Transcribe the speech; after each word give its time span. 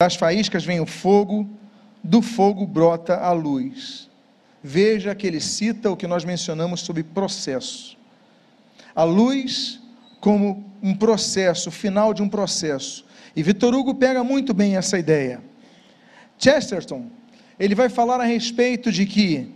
Das 0.00 0.14
faíscas 0.14 0.64
vem 0.64 0.78
o 0.78 0.86
fogo, 0.86 1.44
do 2.04 2.22
fogo 2.22 2.64
brota 2.64 3.16
a 3.16 3.32
luz. 3.32 4.08
Veja 4.62 5.12
que 5.12 5.26
ele 5.26 5.40
cita 5.40 5.90
o 5.90 5.96
que 5.96 6.06
nós 6.06 6.24
mencionamos 6.24 6.82
sobre 6.82 7.02
processo. 7.02 7.98
A 8.94 9.02
luz 9.02 9.80
como 10.20 10.64
um 10.80 10.94
processo, 10.94 11.72
final 11.72 12.14
de 12.14 12.22
um 12.22 12.28
processo. 12.28 13.04
E 13.34 13.42
Vitor 13.42 13.74
Hugo 13.74 13.92
pega 13.92 14.22
muito 14.22 14.54
bem 14.54 14.76
essa 14.76 14.96
ideia. 15.00 15.42
Chesterton, 16.38 17.10
ele 17.58 17.74
vai 17.74 17.88
falar 17.88 18.20
a 18.20 18.24
respeito 18.24 18.92
de 18.92 19.04
que 19.04 19.52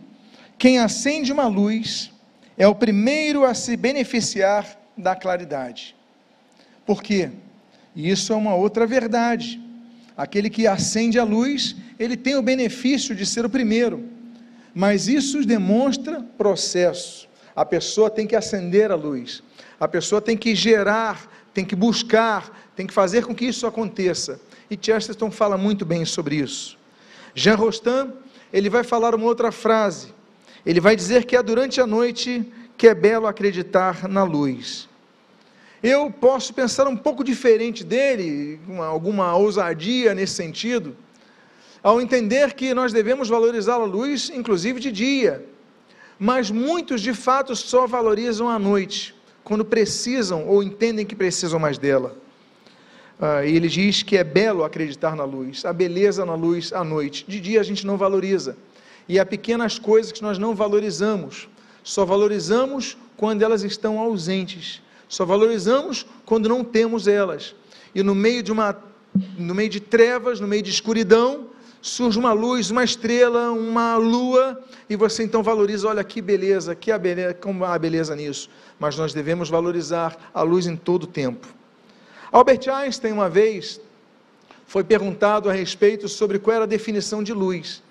quem 0.59 0.81
acende 0.81 1.31
uma 1.31 1.47
luz 1.47 2.11
é 2.59 2.67
o 2.67 2.75
primeiro 2.75 3.45
a 3.45 3.55
se 3.55 3.77
beneficiar 3.77 4.77
da 4.99 5.15
claridade. 5.15 5.95
Por 6.85 7.01
quê? 7.01 7.31
Isso 7.95 8.33
é 8.33 8.37
uma 8.37 8.57
outra 8.57 8.89
verdade. 8.89 9.63
Aquele 10.17 10.51
que 10.51 10.67
acende 10.67 11.19
a 11.19 11.25
luz, 11.25 11.77
ele 11.99 12.17
tem 12.17 12.37
o 12.37 12.43
benefício 12.43 13.15
de 13.15 13.25
ser 13.25 13.45
o 13.45 13.51
primeiro. 13.51 14.05
Mas 14.75 15.09
isso 15.09 15.45
demonstra 15.45 16.23
processo. 16.37 17.29
A 17.55 17.65
pessoa 17.65 18.11
tem 18.11 18.27
que 18.27 18.37
acender 18.37 18.91
a 18.91 18.95
luz. 18.95 19.43
A 19.79 19.87
pessoa 19.87 20.21
tem 20.21 20.37
que 20.37 20.55
gerar, 20.55 21.31
tem 21.53 21.65
que 21.65 21.77
buscar, 21.77 22.71
tem 22.75 22.87
que 22.87 22.95
fazer 22.95 23.25
com 23.27 23.35
que 23.35 23.45
isso 23.45 23.67
aconteça. 23.67 24.41
E 24.71 24.79
Chesterton 24.81 25.31
fala 25.31 25.59
muito 25.59 25.85
bem 25.85 26.05
sobre 26.05 26.37
isso. 26.37 26.79
Jean 27.35 27.57
Rostand, 27.57 28.13
ele 28.53 28.71
vai 28.71 28.85
falar 28.85 29.15
uma 29.15 29.27
outra 29.27 29.53
frase. 29.53 30.15
Ele 30.65 30.81
vai 30.81 30.95
dizer 30.95 31.25
que 31.25 31.37
é 31.37 31.43
durante 31.43 31.81
a 31.81 31.87
noite 31.87 32.51
que 32.77 32.87
é 32.87 32.95
belo 32.95 33.27
acreditar 33.27 34.09
na 34.09 34.25
luz. 34.25 34.89
Eu 35.83 36.11
posso 36.13 36.55
pensar 36.55 36.87
um 36.87 36.97
pouco 36.97 37.25
diferente 37.25 37.83
dele, 37.83 38.61
uma, 38.69 38.87
alguma 38.87 39.35
ousadia 39.35 40.15
nesse 40.15 40.35
sentido, 40.35 40.97
ao 41.83 42.01
entender 42.01 42.55
que 42.55 42.73
nós 42.73 42.93
devemos 42.93 43.29
valorizar 43.29 43.75
a 43.75 43.85
luz, 43.85 44.31
inclusive 44.33 44.79
de 44.79 44.93
dia. 44.93 45.45
Mas 46.17 46.53
muitos 46.53 47.01
de 47.01 47.13
fato 47.13 47.57
só 47.57 47.85
valorizam 47.85 48.49
a 48.49 48.61
noite, 48.61 49.13
quando 49.43 49.65
precisam 49.65 50.47
ou 50.47 50.63
entendem 50.63 51.05
que 51.05 51.17
precisam 51.17 51.59
mais 51.59 51.79
dela. 51.79 52.17
Ah, 53.21 53.45
e 53.45 53.57
ele 53.57 53.69
diz 53.69 54.05
que 54.05 54.17
é 54.17 54.23
belo 54.23 54.63
acreditar 54.63 55.17
na 55.17 55.25
luz, 55.25 55.65
a 55.65 55.73
beleza 55.73 56.25
na 56.25 56.37
luz 56.37 56.73
à 56.73 56.85
noite. 56.85 57.25
De 57.27 57.41
dia 57.41 57.59
a 57.59 57.65
gente 57.65 57.85
não 57.85 57.97
valoriza. 57.97 58.57
E 59.09 59.19
há 59.19 59.27
pequenas 59.27 59.81
coisas 59.81 60.13
que 60.13 60.23
nós 60.23 60.39
não 60.39 60.55
valorizamos. 60.55 61.49
Só 61.83 62.05
valorizamos 62.05 62.97
quando 63.17 63.43
elas 63.43 63.65
estão 63.65 63.99
ausentes. 63.99 64.81
Só 65.13 65.27
valorizamos 65.27 66.07
quando 66.25 66.49
não 66.49 66.65
temos 66.65 67.07
elas. 67.07 67.55
E 67.95 68.03
no 68.03 68.15
meio 68.15 68.43
de 68.43 68.51
uma 68.51 68.75
no 69.39 69.55
meio 69.55 69.69
de 69.69 69.79
trevas, 69.79 70.41
no 70.41 70.49
meio 70.49 70.63
de 70.63 70.71
escuridão, 70.71 71.49
surge 71.83 72.19
uma 72.19 72.33
luz, 72.33 72.71
uma 72.71 72.83
estrela, 72.83 73.51
uma 73.53 73.95
lua, 73.99 74.59
e 74.89 74.97
você 74.97 75.23
então 75.23 75.43
valoriza, 75.43 75.87
olha 75.87 76.03
que 76.03 76.23
beleza, 76.23 76.75
que 76.75 76.91
a 76.91 76.97
beleza, 76.97 77.35
como 77.35 77.63
há 77.63 77.79
beleza 77.79 78.17
nisso. 78.17 78.49
Mas 78.81 78.97
nós 78.97 79.13
devemos 79.13 79.51
valorizar 79.51 80.17
a 80.33 80.41
luz 80.41 80.67
em 80.67 80.77
todo 80.77 81.03
o 81.03 81.07
tempo. 81.07 81.47
Albert 82.33 82.67
Einstein, 82.73 83.13
uma 83.13 83.29
vez, 83.29 83.83
foi 84.67 84.83
perguntado 84.83 85.51
a 85.51 85.53
respeito 85.53 86.09
sobre 86.09 86.39
qual 86.39 86.57
era 86.57 86.65
a 86.65 86.67
definição 86.67 87.23
de 87.23 87.35
luz. 87.35 87.83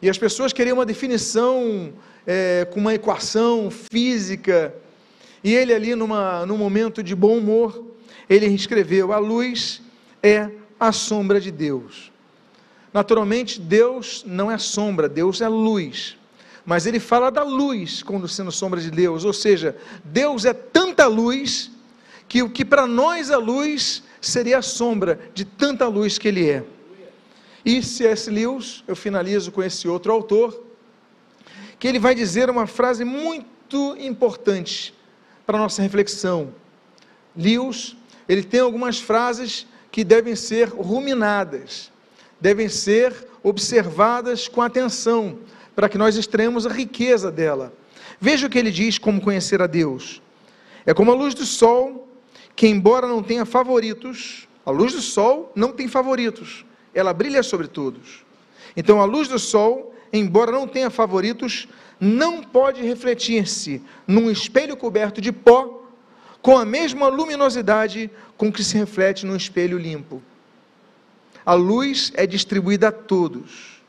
E 0.00 0.08
as 0.08 0.16
pessoas 0.16 0.50
queriam 0.50 0.78
uma 0.78 0.86
definição 0.86 1.92
é, 2.26 2.66
com 2.72 2.80
uma 2.80 2.94
equação 2.94 3.70
física. 3.70 4.74
E 5.42 5.54
ele, 5.54 5.72
ali, 5.72 5.94
numa, 5.94 6.44
num 6.46 6.56
momento 6.56 7.02
de 7.02 7.14
bom 7.14 7.38
humor, 7.38 7.84
ele 8.28 8.46
escreveu: 8.46 9.12
A 9.12 9.18
luz 9.18 9.80
é 10.22 10.50
a 10.78 10.92
sombra 10.92 11.40
de 11.40 11.50
Deus. 11.50 12.12
Naturalmente, 12.92 13.60
Deus 13.60 14.24
não 14.26 14.50
é 14.50 14.58
sombra, 14.58 15.08
Deus 15.08 15.40
é 15.40 15.48
luz. 15.48 16.16
Mas 16.64 16.86
ele 16.86 17.00
fala 17.00 17.30
da 17.30 17.42
luz 17.42 18.02
como 18.02 18.28
sendo 18.28 18.52
sombra 18.52 18.80
de 18.80 18.90
Deus, 18.90 19.24
ou 19.24 19.32
seja, 19.32 19.76
Deus 20.04 20.44
é 20.44 20.52
tanta 20.52 21.06
luz 21.06 21.70
que 22.28 22.42
o 22.42 22.50
que 22.50 22.64
para 22.64 22.86
nós 22.86 23.30
é 23.30 23.36
luz 23.36 24.02
seria 24.20 24.58
a 24.58 24.62
sombra 24.62 25.18
de 25.32 25.44
tanta 25.44 25.86
luz 25.88 26.18
que 26.18 26.28
ele 26.28 26.48
é. 26.48 26.64
E 27.64 27.82
C.S. 27.82 28.30
Lewis, 28.30 28.84
eu 28.86 28.94
finalizo 28.94 29.50
com 29.50 29.62
esse 29.62 29.88
outro 29.88 30.12
autor, 30.12 30.62
que 31.78 31.86
ele 31.86 31.98
vai 31.98 32.14
dizer 32.14 32.50
uma 32.50 32.66
frase 32.66 33.04
muito 33.04 33.96
importante 33.98 34.94
para 35.48 35.56
nossa 35.56 35.80
reflexão. 35.80 36.52
Lewis, 37.34 37.96
ele 38.28 38.42
tem 38.42 38.60
algumas 38.60 39.00
frases 39.00 39.66
que 39.90 40.04
devem 40.04 40.36
ser 40.36 40.68
ruminadas, 40.68 41.90
devem 42.38 42.68
ser 42.68 43.14
observadas 43.42 44.46
com 44.46 44.60
atenção, 44.60 45.38
para 45.74 45.88
que 45.88 45.96
nós 45.96 46.16
extremos 46.16 46.66
a 46.66 46.70
riqueza 46.70 47.32
dela. 47.32 47.72
Veja 48.20 48.46
o 48.46 48.50
que 48.50 48.58
ele 48.58 48.70
diz 48.70 48.98
como 48.98 49.22
conhecer 49.22 49.62
a 49.62 49.66
Deus. 49.66 50.20
É 50.84 50.92
como 50.92 51.12
a 51.12 51.14
luz 51.14 51.32
do 51.32 51.46
sol, 51.46 52.06
que 52.54 52.66
embora 52.66 53.08
não 53.08 53.22
tenha 53.22 53.46
favoritos, 53.46 54.46
a 54.66 54.70
luz 54.70 54.92
do 54.92 55.00
sol 55.00 55.50
não 55.56 55.72
tem 55.72 55.88
favoritos, 55.88 56.66
ela 56.92 57.14
brilha 57.14 57.42
sobre 57.42 57.68
todos. 57.68 58.22
Então 58.76 59.00
a 59.00 59.06
luz 59.06 59.28
do 59.28 59.38
sol, 59.38 59.94
embora 60.12 60.52
não 60.52 60.68
tenha 60.68 60.90
favoritos, 60.90 61.66
não 62.00 62.42
pode 62.42 62.82
refletir-se 62.82 63.82
num 64.06 64.30
espelho 64.30 64.76
coberto 64.76 65.20
de 65.20 65.32
pó 65.32 65.82
com 66.40 66.56
a 66.56 66.64
mesma 66.64 67.08
luminosidade 67.08 68.10
com 68.36 68.52
que 68.52 68.62
se 68.62 68.76
reflete 68.76 69.26
num 69.26 69.36
espelho 69.36 69.76
limpo. 69.76 70.22
A 71.44 71.54
luz 71.54 72.12
é 72.14 72.26
distribuída 72.26 72.88
a 72.88 72.92
todos, 72.92 73.82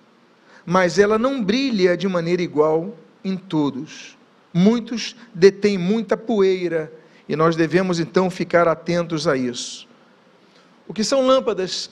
mas 0.65 0.97
ela 0.97 1.19
não 1.19 1.43
brilha 1.43 1.95
de 1.95 2.07
maneira 2.07 2.41
igual 2.41 2.97
em 3.23 3.37
todos. 3.37 4.17
Muitos 4.53 5.15
detêm 5.33 5.77
muita 5.77 6.17
poeira 6.17 6.91
e 7.27 7.35
nós 7.35 7.55
devemos 7.55 7.99
então 7.99 8.29
ficar 8.29 8.67
atentos 8.67 9.27
a 9.27 9.37
isso. 9.37 9.87
O 10.87 10.93
que 10.93 11.03
são 11.03 11.27
lâmpadas 11.27 11.91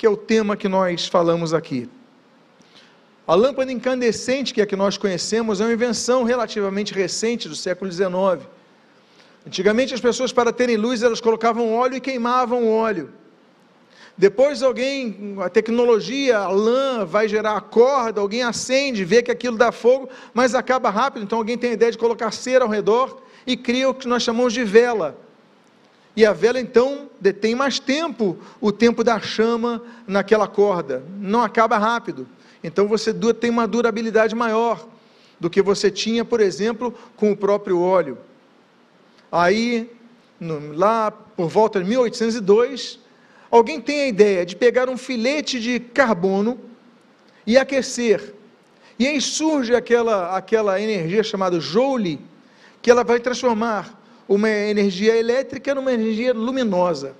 que 0.00 0.06
é 0.06 0.08
o 0.08 0.16
tema 0.16 0.56
que 0.56 0.66
nós 0.66 1.06
falamos 1.06 1.52
aqui. 1.52 1.86
A 3.30 3.34
lâmpada 3.36 3.70
incandescente, 3.70 4.52
que 4.52 4.60
é 4.60 4.64
a 4.64 4.66
que 4.66 4.74
nós 4.74 4.98
conhecemos, 4.98 5.60
é 5.60 5.64
uma 5.64 5.72
invenção 5.72 6.24
relativamente 6.24 6.92
recente 6.92 7.48
do 7.48 7.54
século 7.54 7.88
XIX. 7.88 8.44
Antigamente 9.46 9.94
as 9.94 10.00
pessoas, 10.00 10.32
para 10.32 10.52
terem 10.52 10.76
luz, 10.76 11.00
elas 11.00 11.20
colocavam 11.20 11.72
óleo 11.72 11.94
e 11.94 12.00
queimavam 12.00 12.64
o 12.64 12.72
óleo. 12.72 13.12
Depois 14.18 14.64
alguém, 14.64 15.36
a 15.40 15.48
tecnologia, 15.48 16.38
a 16.38 16.48
lã 16.48 17.04
vai 17.04 17.28
gerar 17.28 17.56
a 17.56 17.60
corda, 17.60 18.20
alguém 18.20 18.42
acende, 18.42 19.04
vê 19.04 19.22
que 19.22 19.30
aquilo 19.30 19.56
dá 19.56 19.70
fogo, 19.70 20.08
mas 20.34 20.52
acaba 20.52 20.90
rápido, 20.90 21.22
então 21.22 21.38
alguém 21.38 21.56
tem 21.56 21.70
a 21.70 21.74
ideia 21.74 21.92
de 21.92 21.98
colocar 21.98 22.32
cera 22.32 22.64
ao 22.64 22.68
redor 22.68 23.22
e 23.46 23.56
cria 23.56 23.88
o 23.88 23.94
que 23.94 24.08
nós 24.08 24.24
chamamos 24.24 24.52
de 24.52 24.64
vela. 24.64 25.16
E 26.16 26.26
a 26.26 26.32
vela 26.32 26.58
então 26.58 27.08
detém 27.20 27.54
mais 27.54 27.78
tempo, 27.78 28.36
o 28.60 28.72
tempo 28.72 29.04
da 29.04 29.20
chama 29.20 29.80
naquela 30.04 30.48
corda, 30.48 31.04
não 31.20 31.44
acaba 31.44 31.78
rápido. 31.78 32.26
Então 32.62 32.86
você 32.86 33.14
tem 33.32 33.50
uma 33.50 33.66
durabilidade 33.66 34.34
maior 34.34 34.86
do 35.38 35.48
que 35.48 35.62
você 35.62 35.90
tinha, 35.90 36.24
por 36.24 36.40
exemplo, 36.40 36.94
com 37.16 37.32
o 37.32 37.36
próprio 37.36 37.80
óleo. 37.80 38.18
Aí, 39.32 39.90
no, 40.38 40.74
lá 40.74 41.10
por 41.10 41.48
volta 41.48 41.82
de 41.82 41.88
1802, 41.88 42.98
alguém 43.50 43.80
tem 43.80 44.02
a 44.02 44.08
ideia 44.08 44.44
de 44.44 44.54
pegar 44.54 44.90
um 44.90 44.98
filete 44.98 45.58
de 45.58 45.80
carbono 45.80 46.60
e 47.46 47.56
aquecer. 47.56 48.34
E 48.98 49.06
aí 49.06 49.20
surge 49.20 49.74
aquela, 49.74 50.36
aquela 50.36 50.78
energia 50.78 51.22
chamada 51.22 51.58
Joule, 51.58 52.20
que 52.82 52.90
ela 52.90 53.02
vai 53.02 53.18
transformar 53.18 53.98
uma 54.28 54.48
energia 54.48 55.16
elétrica 55.16 55.74
numa 55.74 55.92
energia 55.92 56.34
luminosa. 56.34 57.16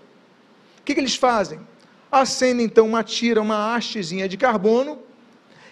O 0.80 0.82
que, 0.84 0.94
que 0.94 1.00
eles 1.00 1.16
fazem? 1.16 1.58
Acendem 2.12 2.66
então 2.66 2.86
uma 2.86 3.02
tira, 3.02 3.40
uma 3.40 3.74
hastezinha 3.74 4.28
de 4.28 4.36
carbono, 4.36 4.98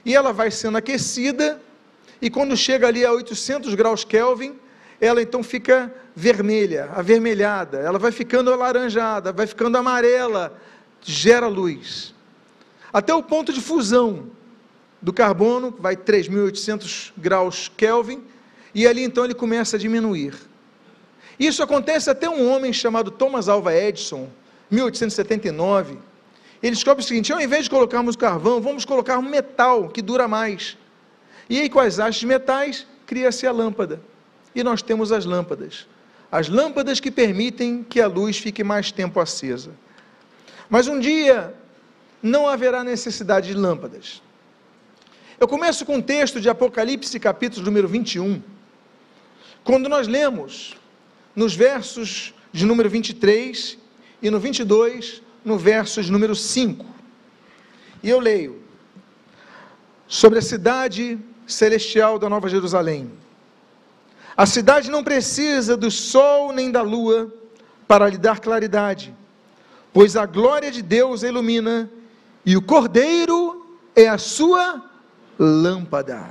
e 0.05 0.15
ela 0.15 0.33
vai 0.33 0.50
sendo 0.50 0.79
aquecida, 0.79 1.61
e 2.21 2.29
quando 2.31 2.56
chega 2.56 2.87
ali 2.89 3.05
a 3.05 3.12
800 3.12 3.75
graus 3.75 4.05
Kelvin, 4.05 4.59
ela 5.00 5.23
então 5.23 5.43
fica 5.43 5.93
vermelha, 6.15 6.91
avermelhada, 6.95 7.79
ela 7.79 7.99
vai 7.99 8.11
ficando 8.11 8.53
alaranjada, 8.53 9.33
vai 9.33 9.47
ficando 9.47 9.79
amarela, 9.79 10.59
gera 11.00 11.47
luz. 11.47 12.15
Até 12.93 13.15
o 13.15 13.23
ponto 13.23 13.53
de 13.53 13.61
fusão 13.61 14.27
do 15.00 15.12
carbono, 15.12 15.75
vai 15.79 15.97
3.800 15.97 17.12
graus 17.17 17.71
Kelvin, 17.77 18.23
e 18.75 18.87
ali 18.87 19.03
então 19.03 19.25
ele 19.25 19.35
começa 19.35 19.77
a 19.77 19.79
diminuir. 19.79 20.35
Isso 21.39 21.62
acontece 21.62 22.11
até 22.11 22.29
um 22.29 22.50
homem 22.50 22.73
chamado 22.73 23.11
Thomas 23.12 23.49
Alva 23.49 23.75
Edison, 23.75 24.29
1879. 24.71 25.99
Ele 26.63 26.75
descobre 26.75 27.03
o 27.03 27.07
seguinte: 27.07 27.33
ao 27.33 27.41
invés 27.41 27.65
de 27.65 27.71
colocarmos 27.71 28.17
carvão, 28.17 28.61
vamos 28.61 28.85
colocar 28.85 29.19
um 29.19 29.23
metal 29.23 29.89
que 29.89 30.03
dura 30.03 30.27
mais. 30.27 30.77
E 31.49 31.61
aí, 31.61 31.69
com 31.69 31.81
as 31.81 31.99
hastes 31.99 32.25
metais, 32.25 32.87
cria-se 33.07 33.47
a 33.47 33.53
lâmpada. 33.53 34.01
E 34.55 34.63
nós 34.63 34.83
temos 34.83 35.13
as 35.13 35.25
lâmpadas. 35.25 35.87
As 36.31 36.49
lâmpadas 36.49 37.01
que 37.01 37.11
permitem 37.11 37.83
que 37.83 38.01
a 38.01 38.07
luz 38.07 38.39
fique 38.39 38.63
mais 38.63 38.93
tempo 38.93 39.19
acesa. 39.19 39.71
Mas 40.69 40.87
um 40.87 40.99
dia, 40.99 41.55
não 42.23 42.47
haverá 42.47 42.85
necessidade 42.85 43.49
de 43.49 43.55
lâmpadas. 43.55 44.21
Eu 45.41 45.47
começo 45.47 45.87
com 45.87 45.97
um 45.97 46.03
texto 46.03 46.41
de 46.41 46.51
Apocalipse, 46.51 47.19
capítulo 47.19 47.65
número 47.65 47.89
21. 47.89 48.43
Quando 49.63 49.89
nós 49.89 50.09
lemos 50.09 50.77
nos 51.35 51.55
versos 51.55 52.35
de 52.53 52.67
número 52.67 52.91
23 52.91 53.79
e 54.21 54.31
no 54.31 54.41
22, 54.41 55.23
no 55.49 55.56
verso 55.56 56.03
de 56.03 56.12
número 56.12 56.37
5. 56.37 56.85
E 58.03 58.11
eu 58.11 58.21
leio 58.21 58.62
sobre 60.06 60.39
a 60.39 60.43
cidade 60.43 61.19
celestial 61.47 62.19
da 62.19 62.29
Nova 62.29 62.49
Jerusalém. 62.49 63.11
A 64.37 64.45
cidade 64.45 64.91
não 64.91 65.03
precisa 65.03 65.77
do 65.77 65.91
sol 65.91 66.53
nem 66.53 66.71
da 66.71 66.83
lua 66.83 67.33
para 67.89 68.09
lhe 68.09 68.19
dar 68.19 68.39
claridade, 68.39 69.15
pois 69.93 70.17
a 70.17 70.27
glória 70.27 70.71
de 70.71 70.83
Deus 70.83 71.25
a 71.25 71.29
ilumina 71.29 71.91
e 72.45 72.55
o 72.55 72.62
cordeiro 72.62 73.67
é 73.97 74.06
a 74.06 74.19
sua 74.19 74.85
lâmpada. 75.39 76.29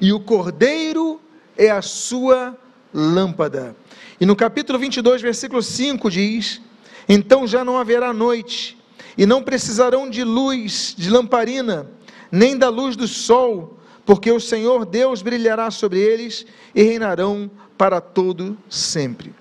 E 0.00 0.12
o 0.12 0.18
cordeiro 0.18 1.20
é 1.56 1.70
a 1.70 1.82
sua 1.82 2.58
lâmpada. 2.92 3.76
E 4.18 4.24
no 4.24 4.34
capítulo 4.34 4.78
22, 4.78 5.20
versículo 5.20 5.62
5 5.62 6.10
diz: 6.10 6.60
Então 7.08 7.46
já 7.46 7.64
não 7.64 7.78
haverá 7.78 8.12
noite, 8.12 8.78
e 9.16 9.26
não 9.26 9.42
precisarão 9.42 10.08
de 10.08 10.24
luz, 10.24 10.94
de 10.96 11.10
lamparina, 11.10 11.90
nem 12.30 12.56
da 12.56 12.68
luz 12.68 12.96
do 12.96 13.06
sol, 13.06 13.78
porque 14.06 14.30
o 14.30 14.40
Senhor 14.40 14.84
Deus 14.84 15.22
brilhará 15.22 15.70
sobre 15.70 16.00
eles 16.00 16.46
e 16.74 16.82
reinarão 16.82 17.50
para 17.76 18.00
todo 18.00 18.56
sempre. 18.68 19.34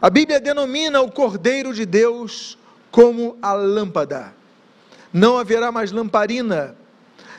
A 0.00 0.08
Bíblia 0.08 0.40
denomina 0.40 1.00
o 1.00 1.10
Cordeiro 1.10 1.74
de 1.74 1.84
Deus 1.84 2.56
como 2.90 3.36
a 3.42 3.52
lâmpada. 3.52 4.34
Não 5.12 5.38
haverá 5.38 5.70
mais 5.72 5.90
lamparina, 5.92 6.76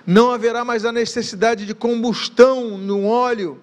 não 0.06 0.32
haverá 0.32 0.64
mais 0.66 0.86
a 0.86 0.92
necessidade 0.92 1.66
de 1.66 1.74
combustão 1.74 2.78
no 2.78 3.06
óleo, 3.06 3.60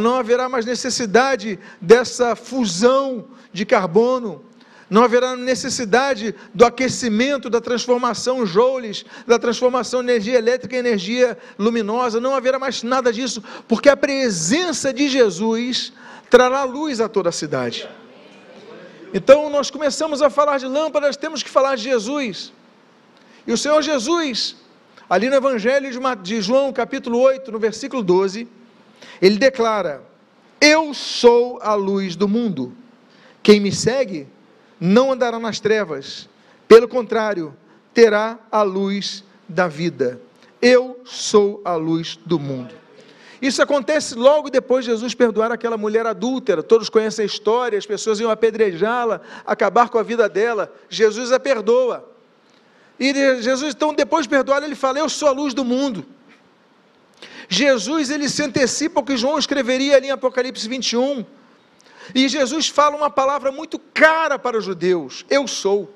não 0.00 0.14
haverá 0.14 0.48
mais 0.48 0.64
necessidade 0.64 1.58
dessa 1.80 2.36
fusão 2.36 3.26
de 3.52 3.64
carbono, 3.64 4.44
não 4.90 5.04
haverá 5.04 5.36
necessidade 5.36 6.34
do 6.52 6.64
aquecimento, 6.64 7.48
da 7.48 7.60
transformação 7.60 8.44
joules, 8.44 9.04
da 9.24 9.38
transformação 9.38 10.02
de 10.02 10.10
energia 10.10 10.36
elétrica 10.36 10.74
em 10.74 10.80
energia 10.80 11.38
luminosa, 11.56 12.20
não 12.20 12.34
haverá 12.34 12.58
mais 12.58 12.82
nada 12.82 13.12
disso, 13.12 13.42
porque 13.68 13.88
a 13.88 13.96
presença 13.96 14.92
de 14.92 15.08
Jesus 15.08 15.92
trará 16.28 16.64
luz 16.64 17.00
a 17.00 17.08
toda 17.08 17.28
a 17.28 17.32
cidade. 17.32 17.88
Então 19.14 19.48
nós 19.48 19.70
começamos 19.70 20.20
a 20.22 20.28
falar 20.28 20.58
de 20.58 20.66
lâmpadas, 20.66 21.16
temos 21.16 21.40
que 21.40 21.48
falar 21.48 21.76
de 21.76 21.84
Jesus. 21.84 22.52
E 23.46 23.52
o 23.52 23.56
Senhor 23.56 23.80
Jesus, 23.82 24.56
ali 25.08 25.28
no 25.28 25.36
Evangelho 25.36 25.88
de 26.20 26.40
João, 26.40 26.72
capítulo 26.72 27.20
8, 27.20 27.52
no 27.52 27.60
versículo 27.60 28.02
12, 28.02 28.48
ele 29.22 29.38
declara: 29.38 30.02
Eu 30.60 30.92
sou 30.94 31.60
a 31.62 31.74
luz 31.74 32.16
do 32.16 32.28
mundo. 32.28 32.72
Quem 33.42 33.60
me 33.60 33.72
segue 33.72 34.28
não 34.80 35.12
andará 35.12 35.38
nas 35.38 35.60
trevas, 35.60 36.28
pelo 36.66 36.88
contrário, 36.88 37.54
terá 37.92 38.38
a 38.50 38.62
luz 38.62 39.22
da 39.48 39.68
vida. 39.68 40.20
Eu 40.62 41.00
sou 41.04 41.60
a 41.64 41.74
luz 41.74 42.18
do 42.24 42.38
mundo. 42.38 42.74
Isso 43.42 43.62
acontece 43.62 44.14
logo 44.14 44.50
depois 44.50 44.84
de 44.84 44.90
Jesus 44.90 45.14
perdoar 45.14 45.50
aquela 45.50 45.76
mulher 45.76 46.06
adúltera. 46.06 46.62
Todos 46.62 46.88
conhecem 46.88 47.22
a 47.22 47.26
história, 47.26 47.78
as 47.78 47.86
pessoas 47.86 48.20
iam 48.20 48.30
apedrejá-la, 48.30 49.20
acabar 49.46 49.88
com 49.88 49.98
a 49.98 50.02
vida 50.02 50.28
dela. 50.28 50.72
Jesus 50.88 51.32
a 51.32 51.40
perdoa. 51.40 52.06
E 52.98 53.14
Jesus, 53.40 53.74
então, 53.74 53.94
depois 53.94 54.24
de 54.24 54.28
perdoar, 54.28 54.62
ele 54.62 54.74
fala: 54.74 54.98
Eu 54.98 55.08
sou 55.08 55.28
a 55.28 55.32
luz 55.32 55.54
do 55.54 55.64
mundo. 55.64 56.04
Jesus, 57.48 58.10
ele 58.10 58.28
se 58.28 58.42
antecipa 58.42 59.00
o 59.00 59.02
que 59.02 59.16
João 59.16 59.38
escreveria 59.38 59.96
ali 59.96 60.08
em 60.08 60.10
Apocalipse 60.10 60.68
21. 60.68 61.24
E 62.14 62.28
Jesus 62.28 62.68
fala 62.68 62.96
uma 62.96 63.10
palavra 63.10 63.52
muito 63.52 63.78
cara 63.78 64.38
para 64.38 64.58
os 64.58 64.64
judeus: 64.64 65.24
Eu 65.28 65.46
sou. 65.46 65.92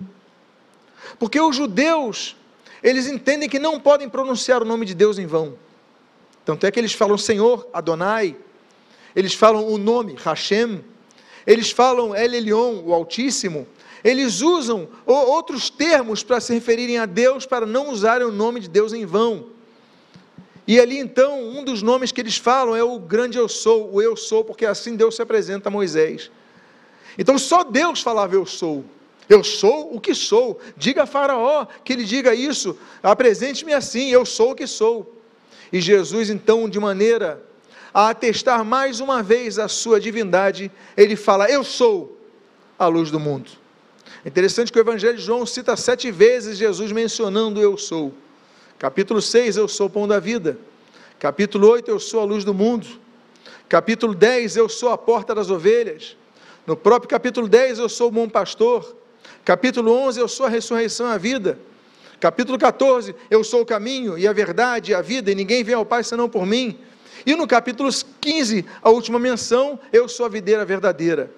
Porque 1.18 1.40
os 1.40 1.56
judeus, 1.56 2.36
eles 2.82 3.06
entendem 3.06 3.48
que 3.48 3.58
não 3.58 3.80
podem 3.80 4.08
pronunciar 4.08 4.62
o 4.62 4.64
nome 4.64 4.86
de 4.86 4.94
Deus 4.94 5.18
em 5.18 5.26
vão. 5.26 5.58
Tanto 6.44 6.66
é 6.66 6.70
que 6.70 6.78
eles 6.78 6.92
falam 6.92 7.16
Senhor, 7.16 7.68
Adonai, 7.72 8.36
eles 9.16 9.34
falam 9.34 9.66
o 9.66 9.78
nome, 9.78 10.16
Hashem, 10.22 10.84
eles 11.46 11.70
falam 11.70 12.14
El 12.14 12.34
Elyon, 12.34 12.82
o 12.84 12.92
Altíssimo, 12.92 13.66
eles 14.02 14.42
usam 14.42 14.88
outros 15.06 15.70
termos 15.70 16.22
para 16.22 16.40
se 16.40 16.52
referirem 16.52 16.98
a 16.98 17.06
Deus, 17.06 17.46
para 17.46 17.64
não 17.64 17.88
usarem 17.88 18.26
o 18.26 18.32
nome 18.32 18.60
de 18.60 18.68
Deus 18.68 18.92
em 18.92 19.06
vão. 19.06 19.53
E 20.66 20.80
ali 20.80 20.98
então, 20.98 21.42
um 21.42 21.62
dos 21.62 21.82
nomes 21.82 22.10
que 22.10 22.20
eles 22.20 22.36
falam 22.36 22.74
é 22.74 22.82
o 22.82 22.98
grande 22.98 23.36
eu 23.36 23.48
sou, 23.48 23.92
o 23.92 24.00
eu 24.00 24.16
sou, 24.16 24.44
porque 24.44 24.64
assim 24.64 24.96
Deus 24.96 25.16
se 25.16 25.22
apresenta 25.22 25.68
a 25.68 25.72
Moisés. 25.72 26.30
Então 27.18 27.38
só 27.38 27.62
Deus 27.62 28.00
falava 28.00 28.34
eu 28.34 28.46
sou. 28.46 28.84
Eu 29.28 29.42
sou 29.42 29.94
o 29.94 30.00
que 30.00 30.14
sou. 30.14 30.60
Diga 30.76 31.04
a 31.04 31.06
Faraó 31.06 31.66
que 31.84 31.92
ele 31.92 32.04
diga 32.04 32.34
isso. 32.34 32.78
Apresente-me 33.02 33.72
assim, 33.72 34.10
eu 34.10 34.24
sou 34.24 34.52
o 34.52 34.54
que 34.54 34.66
sou. 34.66 35.14
E 35.72 35.80
Jesus, 35.80 36.30
então, 36.30 36.68
de 36.68 36.78
maneira 36.78 37.42
a 37.92 38.10
atestar 38.10 38.64
mais 38.64 39.00
uma 39.00 39.22
vez 39.22 39.58
a 39.58 39.68
sua 39.68 40.00
divindade, 40.00 40.70
ele 40.96 41.16
fala: 41.16 41.48
Eu 41.50 41.62
sou 41.62 42.20
a 42.78 42.86
luz 42.86 43.10
do 43.10 43.20
mundo. 43.20 43.50
É 44.24 44.28
interessante 44.28 44.72
que 44.72 44.78
o 44.78 44.80
Evangelho 44.80 45.16
de 45.16 45.22
João 45.22 45.46
cita 45.46 45.76
sete 45.76 46.10
vezes 46.10 46.58
Jesus 46.58 46.90
mencionando 46.92 47.60
eu 47.60 47.76
sou. 47.76 48.12
Capítulo 48.84 49.22
6, 49.22 49.56
eu 49.56 49.66
sou 49.66 49.86
o 49.86 49.88
pão 49.88 50.06
da 50.06 50.20
vida. 50.20 50.58
Capítulo 51.18 51.70
8, 51.70 51.90
eu 51.90 51.98
sou 51.98 52.20
a 52.20 52.24
luz 52.24 52.44
do 52.44 52.52
mundo. 52.52 52.86
Capítulo 53.66 54.14
10, 54.14 54.58
eu 54.58 54.68
sou 54.68 54.90
a 54.90 54.98
porta 54.98 55.34
das 55.34 55.48
ovelhas. 55.48 56.18
No 56.66 56.76
próprio 56.76 57.08
capítulo 57.08 57.48
10, 57.48 57.78
eu 57.78 57.88
sou 57.88 58.08
o 58.08 58.10
bom 58.10 58.28
pastor. 58.28 58.94
Capítulo 59.42 59.90
11, 59.90 60.20
eu 60.20 60.28
sou 60.28 60.44
a 60.44 60.50
ressurreição 60.50 61.08
e 61.08 61.14
a 61.14 61.16
vida. 61.16 61.58
Capítulo 62.20 62.58
14, 62.58 63.14
eu 63.30 63.42
sou 63.42 63.62
o 63.62 63.64
caminho 63.64 64.18
e 64.18 64.28
a 64.28 64.34
verdade 64.34 64.92
e 64.92 64.94
a 64.94 65.00
vida, 65.00 65.32
e 65.32 65.34
ninguém 65.34 65.64
vem 65.64 65.74
ao 65.74 65.86
Pai 65.86 66.04
senão 66.04 66.28
por 66.28 66.44
mim. 66.44 66.78
E 67.24 67.34
no 67.34 67.46
capítulo 67.46 67.88
15, 68.20 68.66
a 68.82 68.90
última 68.90 69.18
menção, 69.18 69.80
eu 69.94 70.06
sou 70.10 70.26
a 70.26 70.28
videira 70.28 70.62
verdadeira. 70.62 71.30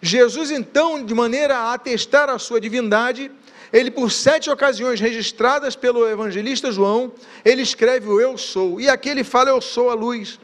Jesus, 0.00 0.50
então, 0.50 1.04
de 1.04 1.12
maneira 1.12 1.58
a 1.58 1.74
atestar 1.74 2.30
a 2.30 2.38
sua 2.38 2.58
divindade, 2.58 3.30
ele, 3.72 3.90
por 3.90 4.10
sete 4.10 4.48
ocasiões 4.48 5.00
registradas 5.00 5.74
pelo 5.74 6.08
evangelista 6.08 6.70
João, 6.70 7.12
ele 7.44 7.62
escreve 7.62 8.08
o 8.08 8.20
Eu 8.20 8.38
sou. 8.38 8.80
E 8.80 8.88
aqui 8.88 9.08
ele 9.08 9.24
fala: 9.24 9.50
Eu 9.50 9.60
sou 9.60 9.90
a 9.90 9.94
luz. 9.94 10.38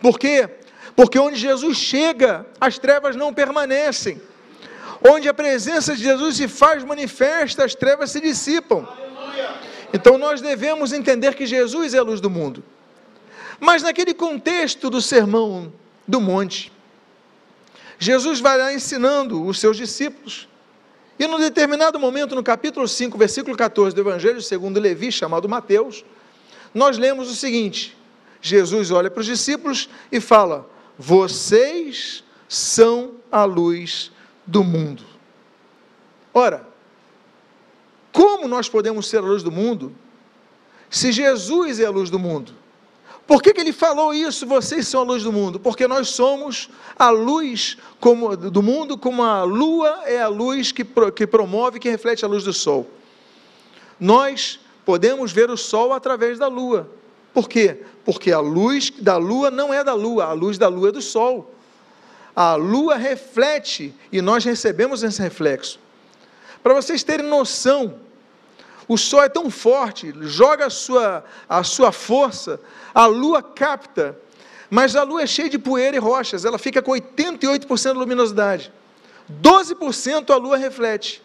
Por 0.00 0.18
quê? 0.18 0.48
Porque 0.94 1.18
onde 1.18 1.36
Jesus 1.36 1.78
chega, 1.78 2.46
as 2.60 2.78
trevas 2.78 3.16
não 3.16 3.32
permanecem. 3.32 4.20
Onde 5.08 5.28
a 5.28 5.34
presença 5.34 5.94
de 5.94 6.02
Jesus 6.02 6.36
se 6.36 6.48
faz 6.48 6.82
manifesta, 6.82 7.64
as 7.64 7.74
trevas 7.74 8.10
se 8.10 8.20
dissipam. 8.20 8.86
Então 9.92 10.18
nós 10.18 10.40
devemos 10.40 10.92
entender 10.92 11.34
que 11.34 11.46
Jesus 11.46 11.94
é 11.94 11.98
a 11.98 12.02
luz 12.02 12.20
do 12.20 12.28
mundo. 12.28 12.62
Mas 13.60 13.82
naquele 13.82 14.12
contexto 14.12 14.90
do 14.90 15.00
sermão 15.00 15.72
do 16.06 16.20
monte, 16.20 16.72
Jesus 17.98 18.40
vai 18.40 18.58
lá 18.58 18.72
ensinando 18.72 19.44
os 19.44 19.58
seus 19.58 19.76
discípulos. 19.76 20.48
E 21.18 21.26
num 21.26 21.38
determinado 21.38 21.98
momento, 21.98 22.34
no 22.34 22.42
capítulo 22.42 22.86
5, 22.86 23.18
versículo 23.18 23.56
14 23.56 23.94
do 23.94 24.02
Evangelho 24.02 24.40
segundo 24.40 24.78
Levi, 24.78 25.10
chamado 25.10 25.48
Mateus, 25.48 26.04
nós 26.72 26.96
lemos 26.96 27.28
o 27.30 27.34
seguinte: 27.34 27.96
Jesus 28.40 28.90
olha 28.90 29.10
para 29.10 29.20
os 29.20 29.26
discípulos 29.26 29.88
e 30.12 30.20
fala: 30.20 30.68
Vocês 30.96 32.22
são 32.48 33.14
a 33.32 33.44
luz 33.44 34.12
do 34.46 34.62
mundo. 34.62 35.02
Ora, 36.32 36.66
como 38.12 38.46
nós 38.46 38.68
podemos 38.68 39.08
ser 39.08 39.18
a 39.18 39.22
luz 39.22 39.42
do 39.42 39.50
mundo 39.50 39.94
se 40.88 41.12
Jesus 41.12 41.80
é 41.80 41.86
a 41.86 41.90
luz 41.90 42.10
do 42.10 42.18
mundo? 42.18 42.52
Por 43.28 43.42
que, 43.42 43.52
que 43.52 43.60
ele 43.60 43.74
falou 43.74 44.14
isso? 44.14 44.46
Vocês 44.46 44.88
são 44.88 45.02
a 45.02 45.04
luz 45.04 45.22
do 45.22 45.30
mundo. 45.30 45.60
Porque 45.60 45.86
nós 45.86 46.08
somos 46.08 46.70
a 46.98 47.10
luz 47.10 47.76
como, 48.00 48.34
do 48.34 48.62
mundo, 48.62 48.96
como 48.96 49.22
a 49.22 49.42
lua 49.42 50.00
é 50.06 50.22
a 50.22 50.28
luz 50.28 50.72
que, 50.72 50.82
que 51.14 51.26
promove, 51.26 51.78
que 51.78 51.90
reflete 51.90 52.24
a 52.24 52.28
luz 52.28 52.42
do 52.42 52.54
sol. 52.54 52.88
Nós 54.00 54.58
podemos 54.82 55.30
ver 55.30 55.50
o 55.50 55.58
sol 55.58 55.92
através 55.92 56.38
da 56.38 56.48
lua. 56.48 56.88
Por 57.34 57.50
quê? 57.50 57.82
Porque 58.02 58.32
a 58.32 58.40
luz 58.40 58.90
da 58.98 59.18
lua 59.18 59.50
não 59.50 59.74
é 59.74 59.84
da 59.84 59.92
lua, 59.92 60.24
a 60.24 60.32
luz 60.32 60.56
da 60.56 60.68
lua 60.68 60.88
é 60.88 60.92
do 60.92 61.02
sol. 61.02 61.52
A 62.34 62.54
lua 62.54 62.96
reflete 62.96 63.94
e 64.10 64.22
nós 64.22 64.42
recebemos 64.42 65.02
esse 65.02 65.20
reflexo. 65.20 65.78
Para 66.62 66.72
vocês 66.72 67.02
terem 67.02 67.26
noção, 67.26 68.00
o 68.88 68.96
sol 68.96 69.22
é 69.22 69.28
tão 69.28 69.50
forte, 69.50 70.12
joga 70.22 70.66
a 70.66 70.70
sua, 70.70 71.22
a 71.48 71.62
sua 71.62 71.92
força, 71.92 72.58
a 72.94 73.06
lua 73.06 73.42
capta, 73.42 74.18
mas 74.70 74.96
a 74.96 75.02
lua 75.02 75.22
é 75.22 75.26
cheia 75.26 75.48
de 75.48 75.58
poeira 75.58 75.96
e 75.96 76.00
rochas, 76.00 76.44
ela 76.44 76.58
fica 76.58 76.80
com 76.82 76.92
88% 76.92 77.92
de 77.92 77.98
luminosidade. 77.98 78.72
12% 79.42 80.30
a 80.30 80.36
lua 80.36 80.56
reflete, 80.56 81.22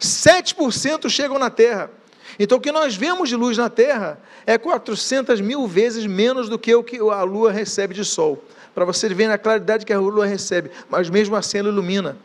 7% 0.00 1.08
chegam 1.08 1.38
na 1.38 1.48
Terra. 1.48 1.90
Então, 2.38 2.58
o 2.58 2.60
que 2.60 2.72
nós 2.72 2.96
vemos 2.96 3.28
de 3.28 3.36
luz 3.36 3.56
na 3.56 3.70
Terra 3.70 4.20
é 4.46 4.58
400 4.58 5.40
mil 5.40 5.66
vezes 5.66 6.06
menos 6.06 6.48
do 6.48 6.58
que 6.58 6.74
o 6.74 6.82
que 6.82 6.98
a 6.98 7.22
Lua 7.22 7.50
recebe 7.50 7.94
de 7.94 8.04
Sol. 8.04 8.42
Para 8.74 8.84
você 8.84 9.08
ver 9.08 9.26
na 9.26 9.38
claridade 9.38 9.86
que 9.86 9.92
a 9.92 9.98
Lua 9.98 10.26
recebe, 10.26 10.70
mas 10.90 11.08
mesmo 11.08 11.34
assim 11.34 11.58
ela 11.58 11.68
ilumina. 11.68 12.16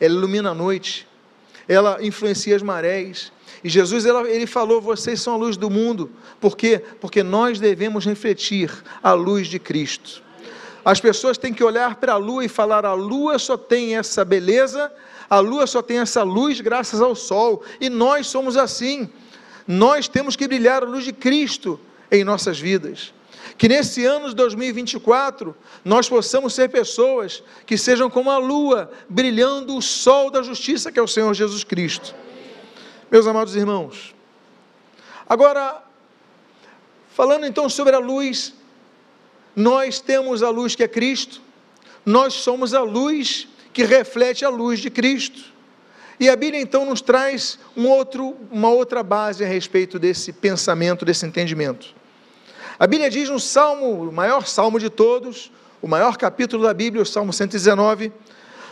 Ela 0.00 0.14
ilumina 0.14 0.50
a 0.50 0.54
noite, 0.54 1.06
ela 1.68 1.98
influencia 2.04 2.56
as 2.56 2.62
marés. 2.62 3.30
E 3.62 3.68
Jesus 3.68 4.04
ele 4.04 4.46
falou: 4.46 4.80
vocês 4.80 5.20
são 5.20 5.34
a 5.34 5.36
luz 5.36 5.56
do 5.56 5.70
mundo. 5.70 6.10
Por 6.40 6.56
quê? 6.56 6.82
Porque 7.00 7.22
nós 7.22 7.60
devemos 7.60 8.04
refletir 8.04 8.70
a 9.02 9.12
luz 9.12 9.46
de 9.46 9.58
Cristo. 9.58 10.22
As 10.84 11.00
pessoas 11.00 11.36
têm 11.36 11.52
que 11.52 11.62
olhar 11.62 11.96
para 11.96 12.14
a 12.14 12.16
lua 12.16 12.44
e 12.44 12.48
falar: 12.48 12.84
a 12.84 12.94
lua 12.94 13.38
só 13.38 13.56
tem 13.56 13.96
essa 13.96 14.24
beleza, 14.24 14.90
a 15.28 15.38
lua 15.40 15.66
só 15.66 15.82
tem 15.82 15.98
essa 15.98 16.22
luz 16.22 16.60
graças 16.60 17.00
ao 17.00 17.14
sol. 17.14 17.62
E 17.80 17.90
nós 17.90 18.26
somos 18.26 18.56
assim. 18.56 19.08
Nós 19.66 20.08
temos 20.08 20.34
que 20.34 20.48
brilhar 20.48 20.82
a 20.82 20.86
luz 20.86 21.04
de 21.04 21.12
Cristo 21.12 21.78
em 22.10 22.24
nossas 22.24 22.58
vidas. 22.58 23.12
Que 23.56 23.68
nesse 23.68 24.04
ano 24.06 24.30
de 24.30 24.34
2024 24.34 25.54
nós 25.84 26.08
possamos 26.08 26.54
ser 26.54 26.70
pessoas 26.70 27.42
que 27.66 27.76
sejam 27.76 28.08
como 28.08 28.30
a 28.30 28.38
lua, 28.38 28.90
brilhando 29.08 29.76
o 29.76 29.82
sol 29.82 30.30
da 30.30 30.42
justiça 30.42 30.90
que 30.90 30.98
é 30.98 31.02
o 31.02 31.06
Senhor 31.06 31.32
Jesus 31.34 31.62
Cristo. 31.62 32.14
Meus 33.10 33.26
amados 33.26 33.56
irmãos, 33.56 34.14
agora, 35.28 35.82
falando 37.12 37.44
então 37.44 37.68
sobre 37.68 37.96
a 37.96 37.98
luz, 37.98 38.54
nós 39.56 39.98
temos 39.98 40.44
a 40.44 40.50
luz 40.50 40.76
que 40.76 40.84
é 40.84 40.86
Cristo, 40.86 41.42
nós 42.06 42.34
somos 42.34 42.72
a 42.72 42.82
luz 42.82 43.48
que 43.72 43.82
reflete 43.82 44.44
a 44.44 44.48
luz 44.48 44.78
de 44.78 44.90
Cristo. 44.90 45.42
E 46.20 46.28
a 46.28 46.36
Bíblia 46.36 46.60
então 46.60 46.84
nos 46.84 47.00
traz 47.00 47.58
um 47.76 47.88
outro, 47.88 48.36
uma 48.48 48.68
outra 48.68 49.02
base 49.02 49.42
a 49.42 49.48
respeito 49.48 49.98
desse 49.98 50.32
pensamento, 50.32 51.04
desse 51.04 51.26
entendimento. 51.26 51.88
A 52.78 52.86
Bíblia 52.86 53.10
diz 53.10 53.28
no 53.28 53.40
Salmo, 53.40 54.08
o 54.08 54.12
maior 54.12 54.46
salmo 54.46 54.78
de 54.78 54.88
todos, 54.88 55.50
o 55.82 55.88
maior 55.88 56.16
capítulo 56.16 56.62
da 56.62 56.72
Bíblia, 56.72 57.02
o 57.02 57.06
Salmo 57.06 57.32
119, 57.32 58.12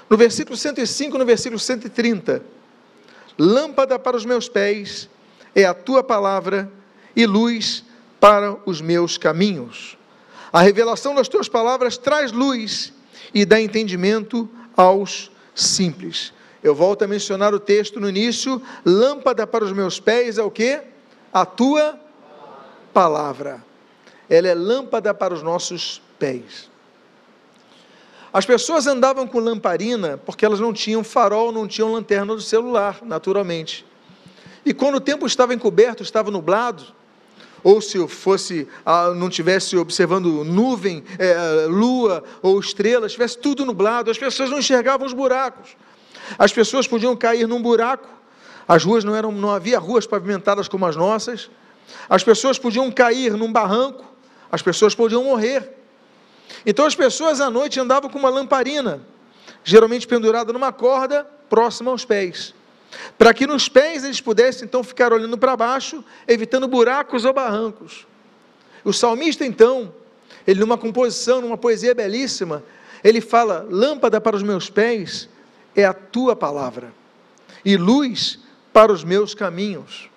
no 0.09 0.17
versículo 0.17 0.57
105, 0.57 1.19
no 1.19 1.27
versículo 1.27 1.59
130. 1.59 2.58
Lâmpada 3.39 3.99
para 3.99 4.17
os 4.17 4.25
meus 4.25 4.49
pés 4.49 5.09
é 5.55 5.65
a 5.65 5.73
tua 5.73 6.03
palavra 6.03 6.71
e 7.15 7.25
luz 7.27 7.85
para 8.19 8.57
os 8.67 8.81
meus 8.81 9.17
caminhos. 9.17 9.97
A 10.53 10.61
revelação 10.61 11.15
das 11.15 11.29
tuas 11.29 11.49
palavras 11.49 11.97
traz 11.97 12.33
luz 12.33 12.93
e 13.33 13.45
dá 13.45 13.61
entendimento 13.61 14.49
aos 14.77 15.31
simples. 15.55 16.33
Eu 16.63 16.75
volto 16.75 17.03
a 17.03 17.07
mencionar 17.07 17.55
o 17.55 17.61
texto 17.61 18.01
no 18.01 18.09
início: 18.09 18.61
lâmpada 18.85 19.47
para 19.47 19.65
os 19.65 19.73
meus 19.73 20.01
pés 20.01 20.39
é 20.39 20.43
o 20.43 20.51
que? 20.51 20.81
A 21.33 21.47
tua 21.47 21.99
palavra. 22.93 23.65
Ela 24.29 24.49
é 24.49 24.55
lâmpada 24.55 25.15
para 25.15 25.33
os 25.33 25.43
nossos 25.43 26.03
pés. 26.19 26.71
As 28.33 28.45
pessoas 28.45 28.87
andavam 28.87 29.27
com 29.27 29.39
lamparina 29.39 30.19
porque 30.19 30.45
elas 30.45 30.61
não 30.61 30.73
tinham 30.73 31.03
farol, 31.03 31.51
não 31.51 31.67
tinham 31.67 31.93
lanterna 31.93 32.35
do 32.35 32.43
celular, 32.43 32.99
naturalmente. 33.03 33.87
E 34.65 34.75
quando 34.75 34.97
o 34.97 35.01
tempo 35.01 35.27
estava 35.27 35.55
encoberto, 35.55 36.03
estava 36.03 36.31
nublado, 36.31 36.85
ou 37.65 37.81
se 37.81 38.07
fosse 38.07 38.69
ah, 38.85 39.13
não 39.15 39.29
tivesse 39.29 39.77
observando 39.77 40.45
nuvem, 40.45 41.03
é, 41.19 41.67
lua 41.67 42.23
ou 42.43 42.61
estrelas, 42.61 43.13
estivesse 43.13 43.39
tudo 43.39 43.65
nublado, 43.65 44.11
as 44.11 44.19
pessoas 44.19 44.51
não 44.51 44.59
enxergavam 44.59 45.07
os 45.07 45.13
buracos. 45.13 45.77
As 46.39 46.53
pessoas 46.53 46.87
podiam 46.87 47.17
cair 47.17 47.49
num 47.49 47.63
buraco, 47.63 48.09
as 48.67 48.85
ruas 48.85 49.03
não 49.03 49.15
eram, 49.15 49.33
não 49.33 49.51
havia 49.51 49.79
ruas 49.79 50.07
pavimentadas 50.07 50.69
como 50.69 50.85
as 50.85 50.95
nossas. 50.95 51.51
As 52.09 52.23
pessoas 52.23 52.59
podiam 52.59 52.91
cair 52.93 53.33
num 53.33 53.51
barranco, 53.51 54.05
as 54.53 54.61
pessoas 54.61 54.95
podiam 54.95 55.25
morrer. 55.25 55.78
Então 56.69 56.85
as 56.85 56.95
pessoas 56.95 57.41
à 57.41 57.49
noite 57.49 57.81
andavam 57.81 58.11
com 58.11 58.19
uma 58.19 58.29
lamparina, 58.29 59.01
geralmente 59.65 60.07
pendurada 60.07 60.53
numa 60.53 60.71
corda 60.71 61.25
próxima 61.49 61.91
aos 61.91 62.05
pés, 62.05 62.55
para 63.17 63.33
que 63.33 63.47
nos 63.47 63.71
pés 63.71 64.05
eles 64.05 64.21
pudessem 64.21 64.67
então 64.67 64.85
ficar 64.85 65.11
olhando 65.11 65.39
para 65.39 65.57
baixo, 65.57 66.05
evitando 66.29 66.69
buracos 66.69 67.25
ou 67.25 67.33
barrancos. 67.33 68.07
O 68.85 68.93
salmista 68.93 69.47
então, 69.47 69.95
ele 70.47 70.61
numa 70.61 70.77
composição, 70.77 71.41
numa 71.41 71.57
poesia 71.57 71.95
belíssima, 71.95 72.63
ele 73.03 73.23
fala: 73.23 73.67
lâmpada 73.71 74.21
para 74.21 74.37
os 74.37 74.43
meus 74.43 74.69
pés 74.69 75.27
é 75.75 75.87
a 75.87 75.95
tua 75.95 76.37
palavra 76.37 76.93
e 77.65 77.79
luz 77.79 78.41
para 78.75 78.93
os 78.93 79.03
meus 79.03 79.35
caminhos. 79.35 80.11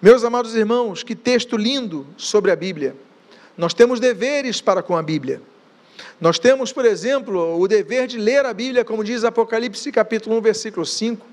Meus 0.00 0.24
amados 0.24 0.56
irmãos, 0.56 1.04
que 1.04 1.14
texto 1.14 1.56
lindo 1.56 2.04
sobre 2.16 2.50
a 2.50 2.56
Bíblia. 2.56 2.96
Nós 3.56 3.72
temos 3.72 4.00
deveres 4.00 4.60
para 4.60 4.82
com 4.82 4.96
a 4.96 5.02
Bíblia. 5.02 5.40
Nós 6.20 6.38
temos, 6.38 6.72
por 6.72 6.84
exemplo, 6.84 7.60
o 7.60 7.66
dever 7.66 8.06
de 8.06 8.18
ler 8.18 8.46
a 8.46 8.54
Bíblia, 8.54 8.84
como 8.84 9.02
diz 9.02 9.24
Apocalipse 9.24 9.90
capítulo 9.90 10.36
1, 10.38 10.40
versículo 10.40 10.86
5. 10.86 11.26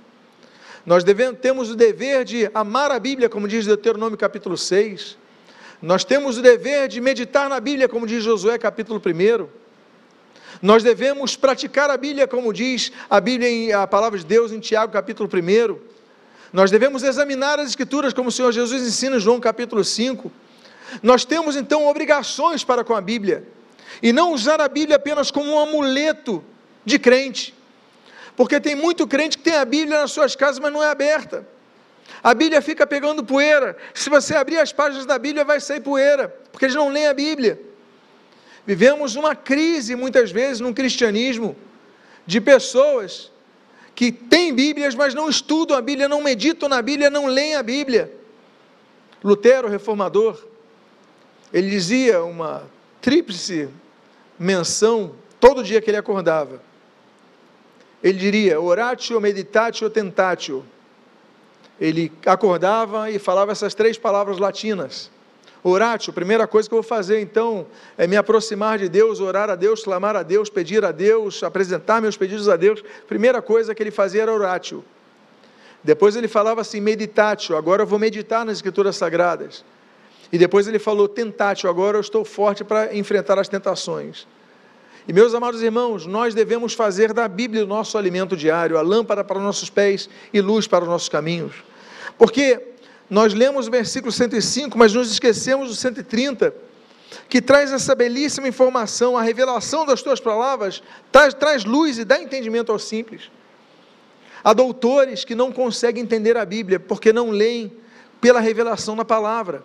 Nós 0.85 1.03
devemos, 1.03 1.39
temos 1.39 1.69
o 1.69 1.75
dever 1.75 2.25
de 2.25 2.49
amar 2.53 2.91
a 2.91 2.99
Bíblia, 2.99 3.29
como 3.29 3.47
diz 3.47 3.65
Deuteronômio 3.65 4.17
capítulo 4.17 4.57
6. 4.57 5.17
Nós 5.81 6.03
temos 6.03 6.37
o 6.37 6.41
dever 6.41 6.87
de 6.87 6.99
meditar 6.99 7.49
na 7.49 7.59
Bíblia, 7.59 7.87
como 7.87 8.07
diz 8.07 8.23
Josué 8.23 8.57
capítulo 8.57 8.99
1. 8.99 9.47
Nós 10.61 10.83
devemos 10.83 11.35
praticar 11.35 11.89
a 11.89 11.95
Bíblia, 11.95 12.27
como 12.27 12.51
diz 12.51 12.91
a 13.09 13.21
Bíblia, 13.21 13.79
a 13.79 13.87
palavra 13.87 14.19
de 14.19 14.25
Deus 14.25 14.51
em 14.51 14.59
Tiago, 14.59 14.91
capítulo 14.91 15.29
1. 15.31 15.77
Nós 16.51 16.71
devemos 16.71 17.03
examinar 17.03 17.59
as 17.59 17.69
Escrituras, 17.69 18.11
como 18.11 18.29
o 18.29 18.31
Senhor 18.31 18.51
Jesus 18.51 18.81
ensina 18.81 19.17
em 19.17 19.19
João, 19.19 19.39
capítulo 19.39 19.83
5. 19.83 20.31
Nós 21.03 21.23
temos 21.23 21.55
então 21.55 21.87
obrigações 21.87 22.63
para 22.63 22.83
com 22.83 22.95
a 22.95 23.01
Bíblia, 23.01 23.47
e 24.01 24.13
não 24.13 24.33
usar 24.33 24.61
a 24.61 24.67
Bíblia 24.67 24.95
apenas 24.95 25.31
como 25.31 25.51
um 25.51 25.59
amuleto 25.59 26.43
de 26.85 26.97
crente, 26.97 27.53
porque 28.35 28.59
tem 28.59 28.75
muito 28.75 29.05
crente 29.05 29.37
que 29.37 29.43
tem 29.43 29.55
a 29.55 29.65
Bíblia 29.65 30.01
nas 30.01 30.11
suas 30.11 30.35
casas, 30.35 30.59
mas 30.59 30.71
não 30.71 30.83
é 30.83 30.87
aberta. 30.87 31.45
A 32.23 32.33
Bíblia 32.33 32.61
fica 32.61 32.87
pegando 32.87 33.23
poeira. 33.23 33.77
Se 33.93 34.09
você 34.09 34.35
abrir 34.35 34.57
as 34.57 34.73
páginas 34.73 35.05
da 35.05 35.17
Bíblia, 35.17 35.45
vai 35.45 35.59
sair 35.59 35.81
poeira, 35.81 36.29
porque 36.51 36.65
eles 36.65 36.75
não 36.75 36.89
leem 36.89 37.07
a 37.07 37.13
Bíblia. 37.13 37.61
Vivemos 38.65 39.15
uma 39.15 39.35
crise, 39.35 39.95
muitas 39.95 40.31
vezes, 40.31 40.59
no 40.59 40.73
cristianismo, 40.73 41.55
de 42.25 42.39
pessoas 42.39 43.31
que 43.95 44.11
têm 44.11 44.53
Bíblias, 44.53 44.95
mas 44.95 45.13
não 45.13 45.29
estudam 45.29 45.75
a 45.75 45.81
Bíblia, 45.81 46.07
não 46.07 46.21
meditam 46.21 46.69
na 46.69 46.81
Bíblia, 46.81 47.09
não 47.09 47.25
leem 47.25 47.55
a 47.55 47.63
Bíblia. 47.63 48.13
Lutero, 49.23 49.67
reformador, 49.67 50.41
ele 51.51 51.69
dizia 51.69 52.23
uma 52.23 52.63
tríplice 53.01 53.69
menção 54.39 55.11
todo 55.39 55.63
dia 55.63 55.81
que 55.81 55.89
ele 55.89 55.97
acordava. 55.97 56.61
Ele 58.01 58.17
diria 58.17 58.59
oratio, 58.59 59.19
meditatio, 59.19 59.89
tentatio. 59.89 60.65
Ele 61.79 62.11
acordava 62.25 63.11
e 63.11 63.19
falava 63.19 63.51
essas 63.51 63.73
três 63.73 63.97
palavras 63.97 64.37
latinas. 64.37 65.11
Oratio, 65.61 66.13
primeira 66.13 66.47
coisa 66.47 66.69
que 66.69 66.73
eu 66.73 66.81
vou 66.81 66.87
fazer 66.87 67.19
então 67.19 67.67
é 67.97 68.07
me 68.07 68.15
aproximar 68.15 68.77
de 68.77 68.87
Deus, 68.87 69.19
orar 69.19 69.49
a 69.49 69.55
Deus, 69.55 69.83
clamar 69.83 70.15
a 70.15 70.23
Deus, 70.23 70.49
pedir 70.49 70.85
a 70.85 70.91
Deus, 70.91 71.43
apresentar 71.43 72.01
meus 72.01 72.15
pedidos 72.15 72.47
a 72.47 72.55
Deus. 72.55 72.81
Primeira 73.07 73.41
coisa 73.41 73.75
que 73.75 73.83
ele 73.83 73.91
fazia 73.91 74.21
era 74.21 74.33
oratio. 74.33 74.83
Depois 75.83 76.15
ele 76.15 76.29
falava 76.29 76.61
assim, 76.61 76.79
meditatio, 76.79 77.57
agora 77.57 77.83
eu 77.83 77.87
vou 77.87 77.99
meditar 77.99 78.45
nas 78.45 78.57
escrituras 78.57 78.95
sagradas. 78.95 79.65
E 80.31 80.37
depois 80.37 80.67
ele 80.67 80.79
falou, 80.79 81.07
tentatio, 81.07 81.69
agora 81.69 81.97
eu 81.97 82.01
estou 82.01 82.23
forte 82.23 82.63
para 82.63 82.95
enfrentar 82.95 83.39
as 83.39 83.47
tentações. 83.47 84.27
E 85.07 85.13
meus 85.13 85.33
amados 85.33 85.63
irmãos, 85.63 86.05
nós 86.05 86.35
devemos 86.35 86.73
fazer 86.73 87.13
da 87.13 87.27
Bíblia 87.27 87.63
o 87.63 87.67
nosso 87.67 87.97
alimento 87.97 88.37
diário, 88.37 88.77
a 88.77 88.81
lâmpada 88.81 89.23
para 89.23 89.37
os 89.37 89.43
nossos 89.43 89.69
pés 89.69 90.07
e 90.31 90.39
luz 90.39 90.67
para 90.67 90.83
os 90.83 90.89
nossos 90.89 91.09
caminhos. 91.09 91.55
Porque 92.17 92.61
nós 93.09 93.33
lemos 93.33 93.67
o 93.67 93.71
versículo 93.71 94.11
105, 94.11 94.77
mas 94.77 94.93
nos 94.93 95.11
esquecemos 95.11 95.69
do 95.69 95.75
130, 95.75 96.53
que 97.27 97.41
traz 97.41 97.71
essa 97.71 97.95
belíssima 97.95 98.47
informação, 98.47 99.17
a 99.17 99.23
revelação 99.23 99.83
das 99.83 100.03
tuas 100.03 100.19
palavras, 100.19 100.83
traz, 101.11 101.33
traz 101.33 101.65
luz 101.65 101.97
e 101.97 102.05
dá 102.05 102.21
entendimento 102.21 102.71
aos 102.71 102.83
simples. 102.83 103.31
Há 104.43 104.53
doutores 104.53 105.25
que 105.25 105.33
não 105.33 105.51
conseguem 105.51 106.03
entender 106.03 106.37
a 106.37 106.45
Bíblia 106.45 106.79
porque 106.79 107.11
não 107.11 107.31
leem 107.31 107.71
pela 108.21 108.39
revelação 108.39 108.95
da 108.95 109.03
palavra. 109.03 109.63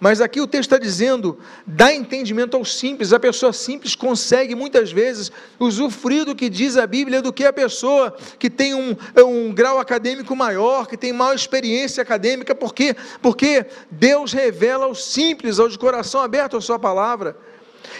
Mas 0.00 0.20
aqui 0.20 0.40
o 0.40 0.46
texto 0.46 0.72
está 0.72 0.78
dizendo, 0.78 1.38
dá 1.66 1.92
entendimento 1.92 2.56
aos 2.56 2.76
simples. 2.76 3.12
A 3.12 3.20
pessoa 3.20 3.52
simples 3.52 3.94
consegue 3.94 4.54
muitas 4.54 4.92
vezes 4.92 5.30
usufruir 5.58 6.24
do 6.24 6.34
que 6.34 6.48
diz 6.48 6.76
a 6.76 6.86
Bíblia 6.86 7.22
do 7.22 7.32
que 7.32 7.44
a 7.44 7.52
pessoa 7.52 8.16
que 8.38 8.50
tem 8.50 8.74
um, 8.74 8.96
um 9.16 9.52
grau 9.52 9.78
acadêmico 9.78 10.34
maior, 10.34 10.86
que 10.86 10.96
tem 10.96 11.12
maior 11.12 11.34
experiência 11.34 12.02
acadêmica. 12.02 12.54
Por 12.54 12.74
quê? 12.74 12.96
Porque 13.20 13.66
Deus 13.90 14.32
revela 14.32 14.86
aos 14.86 15.04
simples, 15.04 15.58
aos 15.58 15.72
de 15.72 15.78
coração 15.78 16.20
aberto 16.20 16.56
a 16.56 16.60
sua 16.60 16.78
palavra. 16.78 17.36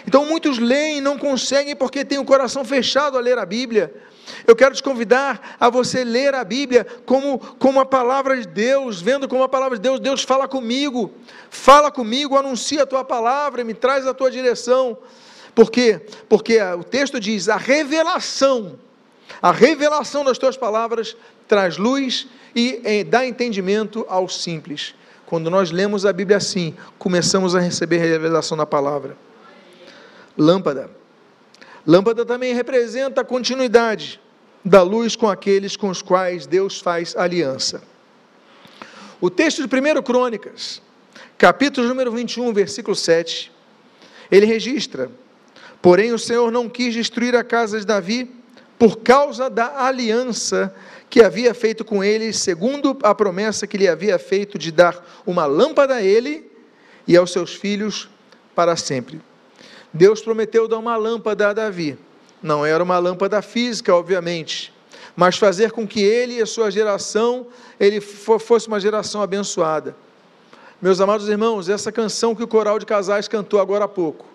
Então 0.06 0.24
muitos 0.24 0.58
leem 0.58 0.98
e 0.98 1.00
não 1.00 1.18
conseguem 1.18 1.76
porque 1.76 2.04
têm 2.04 2.18
o 2.18 2.24
coração 2.24 2.64
fechado 2.64 3.16
a 3.16 3.20
ler 3.20 3.38
a 3.38 3.46
Bíblia. 3.46 3.94
Eu 4.46 4.56
quero 4.56 4.74
te 4.74 4.82
convidar 4.82 5.56
a 5.58 5.68
você 5.68 6.04
ler 6.04 6.34
a 6.34 6.44
Bíblia 6.44 6.86
como, 7.06 7.38
como 7.38 7.80
a 7.80 7.86
palavra 7.86 8.40
de 8.40 8.46
Deus, 8.46 9.00
vendo 9.00 9.28
como 9.28 9.42
a 9.42 9.48
palavra 9.48 9.76
de 9.76 9.82
Deus, 9.82 10.00
Deus 10.00 10.22
fala 10.22 10.48
comigo, 10.48 11.12
fala 11.50 11.90
comigo, 11.90 12.36
anuncia 12.36 12.82
a 12.82 12.86
tua 12.86 13.04
palavra, 13.04 13.64
me 13.64 13.74
traz 13.74 14.06
a 14.06 14.14
tua 14.14 14.30
direção. 14.30 14.96
Por 15.54 15.70
quê? 15.70 16.00
Porque 16.28 16.60
o 16.60 16.84
texto 16.84 17.20
diz: 17.20 17.48
a 17.48 17.56
revelação, 17.56 18.78
a 19.40 19.52
revelação 19.52 20.24
das 20.24 20.38
tuas 20.38 20.56
palavras 20.56 21.16
traz 21.46 21.76
luz 21.76 22.26
e 22.54 22.80
eh, 22.84 23.04
dá 23.04 23.26
entendimento 23.26 24.06
aos 24.08 24.42
simples. 24.42 24.94
Quando 25.26 25.50
nós 25.50 25.70
lemos 25.70 26.04
a 26.04 26.12
Bíblia 26.12 26.36
assim, 26.36 26.74
começamos 26.98 27.54
a 27.54 27.60
receber 27.60 27.98
a 27.98 28.06
revelação 28.06 28.56
da 28.56 28.66
palavra. 28.66 29.16
Lâmpada. 30.36 31.01
Lâmpada 31.86 32.24
também 32.24 32.54
representa 32.54 33.22
a 33.22 33.24
continuidade 33.24 34.20
da 34.64 34.82
luz 34.82 35.16
com 35.16 35.28
aqueles 35.28 35.76
com 35.76 35.88
os 35.88 36.00
quais 36.00 36.46
Deus 36.46 36.80
faz 36.80 37.16
aliança. 37.16 37.82
O 39.20 39.28
texto 39.28 39.66
de 39.66 39.76
1 39.76 40.02
Crônicas, 40.02 40.80
capítulo 41.36 41.88
número 41.88 42.12
21, 42.12 42.52
versículo 42.52 42.94
7, 42.94 43.50
ele 44.30 44.46
registra: 44.46 45.10
Porém, 45.80 46.12
o 46.12 46.18
Senhor 46.18 46.50
não 46.52 46.68
quis 46.68 46.94
destruir 46.94 47.34
a 47.34 47.42
casa 47.42 47.80
de 47.80 47.86
Davi 47.86 48.30
por 48.78 48.98
causa 48.98 49.50
da 49.50 49.84
aliança 49.84 50.74
que 51.10 51.22
havia 51.22 51.52
feito 51.52 51.84
com 51.84 52.02
ele, 52.02 52.32
segundo 52.32 52.96
a 53.02 53.14
promessa 53.14 53.66
que 53.66 53.76
lhe 53.76 53.88
havia 53.88 54.18
feito 54.18 54.58
de 54.58 54.72
dar 54.72 55.04
uma 55.26 55.46
lâmpada 55.46 55.96
a 55.96 56.02
ele 56.02 56.50
e 57.06 57.16
aos 57.16 57.32
seus 57.32 57.54
filhos 57.54 58.08
para 58.54 58.76
sempre. 58.76 59.20
Deus 59.92 60.22
prometeu 60.22 60.66
dar 60.66 60.78
uma 60.78 60.96
lâmpada 60.96 61.48
a 61.48 61.52
Davi. 61.52 61.98
Não 62.42 62.64
era 62.64 62.82
uma 62.82 62.98
lâmpada 62.98 63.40
física, 63.42 63.94
obviamente, 63.94 64.72
mas 65.14 65.36
fazer 65.36 65.70
com 65.70 65.86
que 65.86 66.02
ele 66.02 66.34
e 66.34 66.42
a 66.42 66.46
sua 66.46 66.70
geração 66.70 67.46
ele 67.78 68.00
fosse 68.00 68.66
uma 68.68 68.80
geração 68.80 69.22
abençoada. 69.22 69.94
Meus 70.80 71.00
amados 71.00 71.28
irmãos, 71.28 71.68
essa 71.68 71.92
canção 71.92 72.34
que 72.34 72.42
o 72.42 72.48
coral 72.48 72.78
de 72.78 72.86
casais 72.86 73.28
cantou 73.28 73.60
agora 73.60 73.84
há 73.84 73.88
pouco, 73.88 74.26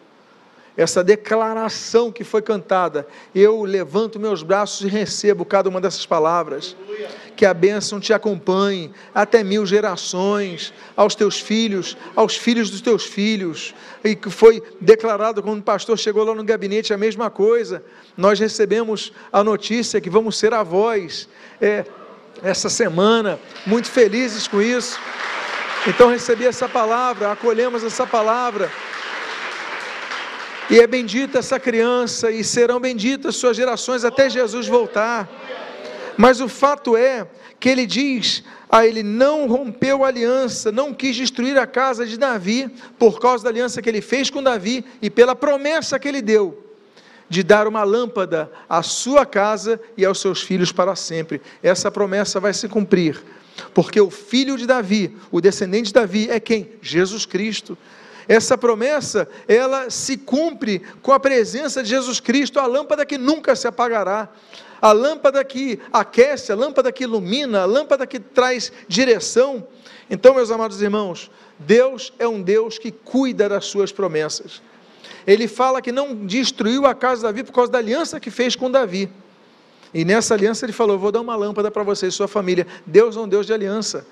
essa 0.78 1.04
declaração 1.04 2.12
que 2.12 2.24
foi 2.24 2.40
cantada, 2.40 3.08
eu 3.34 3.64
levanto 3.64 4.20
meus 4.20 4.44
braços 4.44 4.86
e 4.86 4.88
recebo 4.88 5.44
cada 5.44 5.68
uma 5.68 5.82
dessas 5.82 6.06
palavras. 6.06 6.78
Que 7.36 7.48
a 7.48 7.54
bênção 7.54 8.00
te 8.00 8.14
acompanhe 8.14 8.92
até 9.14 9.44
mil 9.44 9.66
gerações, 9.66 10.72
aos 10.96 11.16
teus 11.16 11.40
filhos, 11.40 11.98
aos 12.16 12.36
filhos 12.38 12.70
dos 12.70 12.82
teus 12.82 13.06
filhos. 13.06 13.74
E 14.04 14.16
que 14.16 14.30
foi 14.30 14.62
declarado 14.80 15.42
quando 15.42 15.60
o 15.60 15.64
pastor 15.64 15.98
chegou 15.98 16.24
lá 16.24 16.36
no 16.36 16.44
gabinete, 16.44 16.94
a 16.94 16.98
mesma 16.98 17.32
coisa. 17.32 17.84
Nós 18.16 18.40
recebemos 18.40 19.12
a 19.34 19.44
notícia 19.44 20.00
que 20.00 20.12
vamos 20.12 20.38
ser 20.38 20.54
avós 20.54 21.28
é, 21.60 21.86
essa 22.44 22.70
semana, 22.70 23.40
muito 23.66 23.90
felizes 23.90 24.48
com 24.48 24.62
isso. 24.62 25.00
Então 25.88 26.10
recebi 26.10 26.46
essa 26.46 26.70
palavra, 26.70 27.32
acolhemos 27.32 27.84
essa 27.84 28.06
palavra 28.06 28.70
e 30.70 30.80
é 30.80 30.88
bendita 30.88 31.40
essa 31.40 31.60
criança, 31.60 32.32
e 32.32 32.44
serão 32.44 32.80
benditas 32.80 33.36
suas 33.36 33.56
gerações 33.56 34.04
até 34.04 34.30
Jesus 34.30 34.68
voltar. 34.68 35.30
Mas 36.18 36.42
o 36.42 36.50
fato 36.50 36.98
é 36.98 37.28
que 37.60 37.70
ele 37.70 37.86
diz 37.86 38.44
a 38.70 38.86
ele: 38.86 39.04
não 39.04 39.48
rompeu 39.48 40.04
a 40.04 40.08
aliança, 40.08 40.72
não 40.72 40.94
quis 40.94 41.16
destruir 41.16 41.58
a 41.58 41.68
casa 41.68 42.06
de 42.06 42.18
Davi, 42.18 42.70
por 42.98 43.20
causa 43.20 43.44
da 43.44 43.50
aliança 43.50 43.82
que 43.82 43.90
ele 43.90 44.02
fez 44.02 44.30
com 44.30 44.44
Davi 44.44 44.84
e 45.02 45.10
pela 45.10 45.36
promessa 45.36 46.00
que 46.00 46.08
ele 46.08 46.22
deu 46.22 46.64
de 47.30 47.44
dar 47.44 47.68
uma 47.68 47.84
lâmpada 47.84 48.50
à 48.70 48.82
sua 48.82 49.26
casa 49.26 49.80
e 49.98 50.06
aos 50.06 50.20
seus 50.20 50.42
filhos 50.42 50.72
para 50.72 50.96
sempre. 50.96 51.42
Essa 51.62 51.92
promessa 51.92 52.40
vai 52.40 52.54
se 52.54 52.68
cumprir, 52.68 53.22
porque 53.74 54.00
o 54.00 54.10
filho 54.10 54.58
de 54.58 54.66
Davi, 54.66 55.16
o 55.32 55.42
descendente 55.42 55.88
de 55.88 55.94
Davi, 55.94 56.30
é 56.30 56.40
quem? 56.40 56.70
Jesus 56.82 57.26
Cristo. 57.26 57.78
Essa 58.28 58.58
promessa, 58.58 59.28
ela 59.48 59.90
se 59.90 60.18
cumpre 60.18 60.82
com 61.02 61.14
a 61.14 61.20
presença 61.20 61.82
de 61.82 61.90
Jesus 61.90 62.20
Cristo, 62.20 62.60
a 62.60 62.66
lâmpada 62.66 63.06
que 63.06 63.18
nunca 63.18 63.56
se 63.56 63.68
apagará, 63.68 64.30
a 64.82 64.92
lâmpada 64.92 65.44
que 65.44 65.80
aquece, 65.92 66.52
a 66.52 66.56
lâmpada 66.56 66.92
que 66.92 67.04
ilumina, 67.04 67.62
a 67.62 67.66
lâmpada 67.66 68.06
que 68.06 68.20
traz 68.20 68.72
direção. 68.88 69.66
Então, 70.10 70.36
meus 70.36 70.52
amados 70.52 70.82
irmãos, 70.82 71.32
Deus 71.58 72.14
é 72.20 72.28
um 72.28 72.42
Deus 72.42 72.78
que 72.78 72.92
cuida 72.92 73.50
das 73.50 73.66
suas 73.66 73.92
promessas. 73.92 74.62
Ele 75.26 75.48
fala 75.48 75.82
que 75.82 75.92
não 75.92 76.16
destruiu 76.26 76.86
a 76.86 76.94
casa 76.94 77.18
de 77.18 77.24
Davi 77.24 77.44
por 77.44 77.54
causa 77.54 77.72
da 77.72 77.78
aliança 77.78 78.20
que 78.20 78.30
fez 78.30 78.56
com 78.56 78.70
Davi. 78.70 79.10
E 79.94 80.06
nessa 80.06 80.34
aliança 80.34 80.66
ele 80.66 80.74
falou: 80.74 80.98
Vou 80.98 81.12
dar 81.12 81.22
uma 81.22 81.36
lâmpada 81.36 81.72
para 81.72 81.84
você 81.84 82.08
e 82.08 82.12
sua 82.12 82.28
família. 82.28 82.68
Deus 82.86 83.18
é 83.18 83.20
um 83.20 83.28
Deus 83.28 83.46
de 83.46 83.54
aliança. 83.54 84.06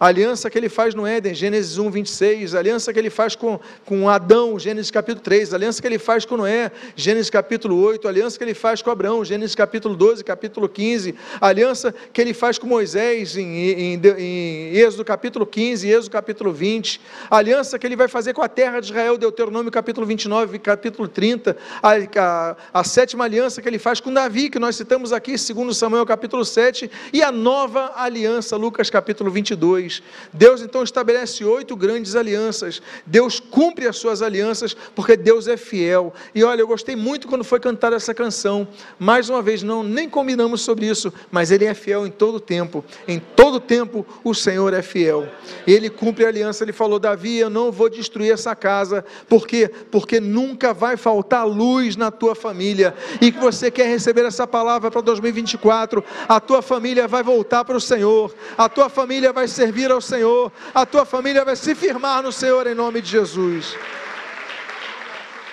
A 0.00 0.06
aliança 0.06 0.48
que 0.48 0.56
ele 0.56 0.70
faz 0.70 0.94
no 0.94 1.06
Éden, 1.06 1.34
Gênesis 1.34 1.76
1, 1.76 1.90
26, 1.90 2.54
a 2.54 2.58
aliança 2.58 2.90
que 2.90 2.98
ele 2.98 3.10
faz 3.10 3.36
com, 3.36 3.60
com 3.84 4.08
Adão, 4.08 4.58
Gênesis 4.58 4.90
capítulo 4.90 5.22
3, 5.22 5.52
a 5.52 5.56
aliança 5.58 5.82
que 5.82 5.86
ele 5.86 5.98
faz 5.98 6.24
com 6.24 6.38
Noé, 6.38 6.72
Gênesis 6.96 7.28
capítulo 7.28 7.78
8, 7.78 8.08
a 8.08 8.10
aliança 8.10 8.38
que 8.38 8.44
ele 8.44 8.54
faz 8.54 8.80
com 8.80 8.90
Abraão, 8.90 9.22
Gênesis 9.22 9.54
capítulo 9.54 9.94
12, 9.94 10.24
capítulo 10.24 10.70
15, 10.70 11.14
a 11.38 11.48
aliança 11.48 11.94
que 12.14 12.18
ele 12.18 12.32
faz 12.32 12.56
com 12.56 12.66
Moisés 12.66 13.36
em, 13.36 13.44
em, 13.44 14.00
em 14.18 14.74
Êxodo 14.74 15.04
capítulo 15.04 15.44
15, 15.44 15.86
Êxodo 15.86 16.10
capítulo 16.10 16.50
20, 16.50 16.98
a 17.30 17.36
aliança 17.36 17.78
que 17.78 17.86
ele 17.86 17.94
vai 17.94 18.08
fazer 18.08 18.32
com 18.32 18.40
a 18.40 18.48
terra 18.48 18.80
de 18.80 18.86
Israel, 18.86 19.18
Deuteronômio 19.18 19.70
capítulo 19.70 20.06
29, 20.06 20.60
capítulo 20.60 21.08
30, 21.08 21.54
a, 21.82 21.90
a, 22.16 22.56
a 22.72 22.84
sétima 22.84 23.24
aliança 23.24 23.60
que 23.60 23.68
ele 23.68 23.78
faz 23.78 24.00
com 24.00 24.10
Davi, 24.10 24.48
que 24.48 24.58
nós 24.58 24.76
citamos 24.76 25.12
aqui, 25.12 25.36
segundo 25.36 25.74
Samuel 25.74 26.06
capítulo 26.06 26.42
7, 26.42 26.90
e 27.12 27.22
a 27.22 27.30
nova 27.30 27.92
aliança, 27.96 28.56
Lucas 28.56 28.88
capítulo 28.88 29.30
22, 29.30 29.89
Deus 30.32 30.62
então 30.62 30.82
estabelece 30.82 31.44
oito 31.44 31.74
grandes 31.76 32.14
alianças. 32.14 32.80
Deus 33.04 33.40
cumpre 33.40 33.86
as 33.86 33.96
suas 33.96 34.22
alianças 34.22 34.74
porque 34.94 35.16
Deus 35.16 35.48
é 35.48 35.56
fiel. 35.56 36.12
E 36.34 36.44
olha, 36.44 36.60
eu 36.60 36.68
gostei 36.68 36.94
muito 36.94 37.26
quando 37.26 37.44
foi 37.44 37.58
cantada 37.58 37.96
essa 37.96 38.14
canção. 38.14 38.68
Mais 38.98 39.28
uma 39.28 39.42
vez, 39.42 39.62
não 39.62 39.82
nem 39.82 40.08
combinamos 40.08 40.60
sobre 40.60 40.86
isso, 40.86 41.12
mas 41.30 41.50
Ele 41.50 41.64
é 41.64 41.74
fiel 41.74 42.06
em 42.06 42.10
todo 42.10 42.38
tempo. 42.38 42.84
Em 43.08 43.18
todo 43.18 43.58
tempo 43.58 44.06
o 44.22 44.34
Senhor 44.34 44.72
é 44.74 44.82
fiel. 44.82 45.28
Ele 45.66 45.90
cumpre 45.90 46.24
a 46.24 46.28
aliança. 46.28 46.64
Ele 46.64 46.72
falou: 46.72 46.98
Davi, 46.98 47.38
eu 47.38 47.50
não 47.50 47.72
vou 47.72 47.88
destruir 47.88 48.32
essa 48.32 48.54
casa. 48.54 49.04
Por 49.28 49.46
quê? 49.46 49.70
Porque 49.90 50.20
nunca 50.20 50.72
vai 50.72 50.96
faltar 50.96 51.46
luz 51.46 51.96
na 51.96 52.10
tua 52.10 52.34
família. 52.34 52.94
E 53.20 53.32
que 53.32 53.38
você 53.38 53.70
quer 53.70 53.88
receber 53.88 54.24
essa 54.24 54.46
palavra 54.46 54.90
para 54.90 55.00
2024. 55.00 56.04
A 56.28 56.40
tua 56.40 56.62
família 56.62 57.08
vai 57.08 57.22
voltar 57.22 57.64
para 57.64 57.76
o 57.76 57.80
Senhor. 57.80 58.34
A 58.56 58.68
tua 58.68 58.88
família 58.88 59.32
vai 59.32 59.48
servir 59.48 59.79
servir 59.80 59.90
ao 59.90 60.00
Senhor, 60.00 60.52
a 60.74 60.84
tua 60.84 61.06
família 61.06 61.44
vai 61.44 61.56
se 61.56 61.74
firmar 61.74 62.22
no 62.22 62.30
Senhor 62.30 62.66
em 62.66 62.74
nome 62.74 63.00
de 63.00 63.10
Jesus. 63.10 63.74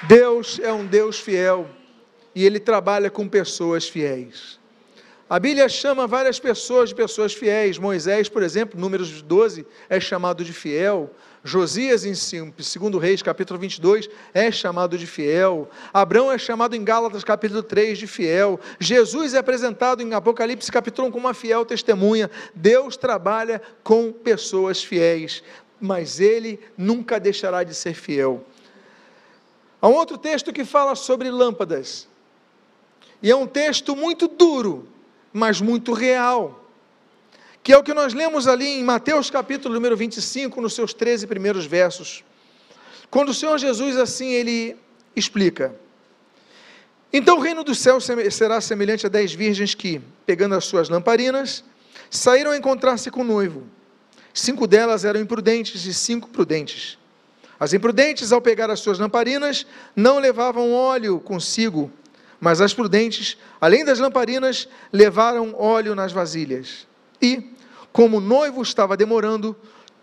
Deus 0.03 0.59
é 0.61 0.71
um 0.71 0.85
Deus 0.85 1.17
fiel 1.19 1.65
e 2.35 2.45
Ele 2.45 2.59
trabalha 2.59 3.09
com 3.09 3.27
pessoas 3.27 3.87
fiéis. 3.87 4.59
A 5.29 5.39
Bíblia 5.39 5.67
chama 5.67 6.07
várias 6.07 6.39
pessoas 6.39 6.89
de 6.89 6.95
pessoas 6.95 7.33
fiéis. 7.33 7.77
Moisés, 7.77 8.29
por 8.29 8.41
exemplo, 8.41 8.79
números 8.79 9.21
12, 9.21 9.65
é 9.89 9.99
chamado 9.99 10.41
de 10.41 10.53
fiel. 10.53 11.09
Josias, 11.43 12.05
em 12.05 12.11
2 12.11 13.01
Reis, 13.01 13.21
capítulo 13.21 13.59
22, 13.59 14.09
é 14.33 14.49
chamado 14.49 14.97
de 14.97 15.05
fiel. 15.05 15.69
Abraão 15.93 16.31
é 16.31 16.37
chamado 16.37 16.77
em 16.77 16.83
Gálatas, 16.83 17.25
capítulo 17.25 17.61
3, 17.61 17.97
de 17.97 18.07
fiel. 18.07 18.57
Jesus 18.79 19.33
é 19.33 19.39
apresentado 19.39 20.01
em 20.01 20.13
Apocalipse, 20.13 20.71
capítulo 20.71 21.09
1, 21.09 21.11
como 21.11 21.27
uma 21.27 21.33
fiel 21.33 21.65
testemunha. 21.65 22.31
Deus 22.55 22.95
trabalha 22.95 23.61
com 23.83 24.13
pessoas 24.13 24.81
fiéis, 24.81 25.43
mas 25.79 26.21
Ele 26.21 26.57
nunca 26.77 27.19
deixará 27.19 27.63
de 27.63 27.75
ser 27.75 27.95
fiel. 27.95 28.45
Há 29.81 29.89
um 29.89 29.93
outro 29.93 30.17
texto 30.17 30.53
que 30.53 30.63
fala 30.63 30.95
sobre 30.95 31.29
lâmpadas, 31.29 32.07
e 33.21 33.29
é 33.29 33.35
um 33.35 33.45
texto 33.45 33.95
muito 33.95 34.27
duro, 34.27 34.87
mas 35.37 35.61
muito 35.61 35.93
real 35.93 36.67
que 37.67 37.73
é 37.73 37.77
o 37.77 37.83
que 37.83 37.93
nós 37.93 38.13
lemos 38.13 38.47
ali 38.47 38.65
em 38.65 38.83
Mateus 38.83 39.29
capítulo 39.29 39.73
número 39.73 39.97
25, 39.97 40.61
nos 40.61 40.73
seus 40.73 40.93
13 40.93 41.27
primeiros 41.27 41.65
versos. 41.65 42.23
Quando 43.11 43.27
o 43.27 43.33
Senhor 43.33 43.57
Jesus 43.57 43.97
assim 43.97 44.29
ele 44.29 44.77
explica: 45.13 45.75
Então 47.11 47.35
o 47.35 47.41
reino 47.41 47.65
dos 47.65 47.77
céus 47.79 48.07
será 48.31 48.61
semelhante 48.61 49.05
a 49.05 49.09
dez 49.09 49.33
virgens 49.33 49.75
que, 49.75 49.99
pegando 50.25 50.55
as 50.55 50.63
suas 50.63 50.87
lamparinas, 50.87 51.61
saíram 52.09 52.51
a 52.51 52.57
encontrar-se 52.57 53.11
com 53.11 53.19
o 53.19 53.25
noivo. 53.25 53.63
Cinco 54.33 54.65
delas 54.65 55.03
eram 55.03 55.19
imprudentes 55.19 55.83
e 55.85 55.93
cinco 55.93 56.29
prudentes. 56.29 56.97
As 57.59 57.73
imprudentes, 57.73 58.31
ao 58.31 58.39
pegar 58.39 58.71
as 58.71 58.79
suas 58.79 58.97
lamparinas, 58.97 59.67
não 59.93 60.19
levavam 60.19 60.71
óleo 60.71 61.19
consigo, 61.19 61.91
mas 62.39 62.61
as 62.61 62.73
prudentes, 62.73 63.37
além 63.59 63.83
das 63.83 63.99
lamparinas, 63.99 64.67
levaram 64.91 65.55
óleo 65.57 65.95
nas 65.95 66.11
vasilhas. 66.11 66.87
E, 67.21 67.51
como 67.91 68.17
o 68.17 68.21
noivo 68.21 68.61
estava 68.61 68.95
demorando, 68.95 69.55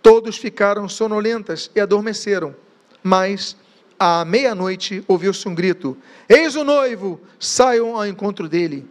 todos 0.03 0.37
ficaram 0.37 0.89
sonolentas 0.89 1.71
e 1.75 1.81
adormeceram. 1.81 2.55
Mas, 3.03 3.57
à 3.99 4.25
meia-noite, 4.25 5.05
ouviu-se 5.07 5.49
um 5.49 5.55
grito: 5.55 5.97
Eis 6.29 6.57
o 6.57 6.65
noivo, 6.65 7.21
saiam 7.39 7.97
ao 7.97 8.07
encontro 8.07 8.49
dele. 8.49 8.89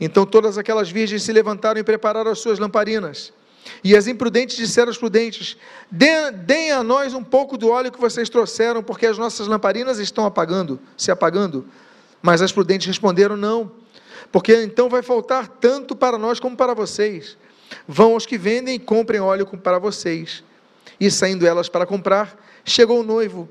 Então 0.00 0.26
todas 0.26 0.58
aquelas 0.58 0.90
virgens 0.90 1.22
se 1.22 1.32
levantaram 1.32 1.78
e 1.78 1.84
prepararam 1.84 2.30
as 2.30 2.40
suas 2.40 2.58
lamparinas. 2.58 3.32
E 3.84 3.96
as 3.96 4.06
imprudentes 4.08 4.56
disseram 4.56 4.88
aos 4.88 4.98
prudentes: 4.98 5.56
Deem 5.90 6.72
a 6.72 6.82
nós 6.82 7.14
um 7.14 7.22
pouco 7.22 7.56
do 7.56 7.68
óleo 7.68 7.92
que 7.92 8.00
vocês 8.00 8.28
trouxeram, 8.28 8.82
porque 8.82 9.06
as 9.06 9.18
nossas 9.18 9.46
lamparinas 9.46 9.98
estão 9.98 10.24
apagando, 10.24 10.80
se 10.96 11.10
apagando. 11.10 11.66
Mas 12.22 12.40
as 12.40 12.52
prudentes 12.52 12.86
responderam: 12.86 13.36
Não, 13.36 13.72
porque 14.30 14.62
então 14.62 14.88
vai 14.88 15.02
faltar 15.02 15.48
tanto 15.48 15.96
para 15.96 16.16
nós 16.16 16.38
como 16.38 16.56
para 16.56 16.72
vocês. 16.72 17.36
Vão 17.88 18.12
aos 18.12 18.24
que 18.24 18.38
vendem 18.38 18.76
e 18.76 18.78
comprem 18.78 19.20
óleo 19.20 19.46
para 19.46 19.78
vocês. 19.78 20.44
E 21.00 21.10
saindo 21.10 21.46
elas 21.46 21.68
para 21.68 21.84
comprar, 21.84 22.38
chegou 22.64 23.00
o 23.00 23.04
noivo, 23.04 23.48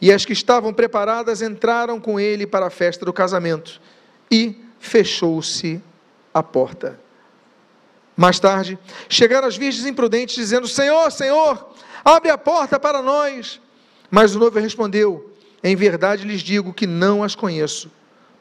e 0.00 0.12
as 0.12 0.24
que 0.24 0.32
estavam 0.32 0.72
preparadas 0.72 1.42
entraram 1.42 2.00
com 2.00 2.20
ele 2.20 2.46
para 2.46 2.66
a 2.66 2.70
festa 2.70 3.04
do 3.04 3.12
casamento, 3.12 3.80
e 4.30 4.62
fechou-se 4.78 5.82
a 6.32 6.42
porta. 6.42 7.00
Mais 8.16 8.38
tarde, 8.38 8.78
chegaram 9.08 9.48
as 9.48 9.56
virgens 9.56 9.86
imprudentes, 9.86 10.34
dizendo: 10.34 10.68
Senhor, 10.68 11.10
Senhor, 11.10 11.74
abre 12.04 12.30
a 12.30 12.38
porta 12.38 12.78
para 12.78 13.02
nós. 13.02 13.60
Mas 14.10 14.34
o 14.34 14.38
noivo 14.38 14.58
respondeu: 14.58 15.32
Em 15.64 15.74
verdade 15.74 16.26
lhes 16.26 16.42
digo 16.42 16.72
que 16.72 16.86
não 16.86 17.24
as 17.24 17.34
conheço. 17.34 17.90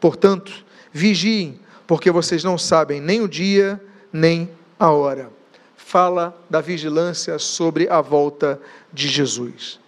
Portanto, 0.01 0.65
vigiem, 0.91 1.59
porque 1.85 2.09
vocês 2.09 2.43
não 2.43 2.57
sabem 2.57 2.99
nem 2.99 3.21
o 3.21 3.27
dia, 3.27 3.79
nem 4.11 4.49
a 4.79 4.89
hora. 4.89 5.31
Fala 5.77 6.35
da 6.49 6.59
vigilância 6.59 7.37
sobre 7.37 7.87
a 7.87 8.01
volta 8.01 8.59
de 8.91 9.07
Jesus. 9.07 9.79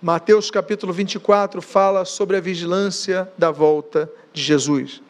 Mateus 0.00 0.50
capítulo 0.50 0.92
24 0.92 1.60
fala 1.60 2.04
sobre 2.04 2.36
a 2.36 2.40
vigilância 2.40 3.30
da 3.36 3.50
volta 3.50 4.10
de 4.32 4.40
Jesus. 4.42 5.02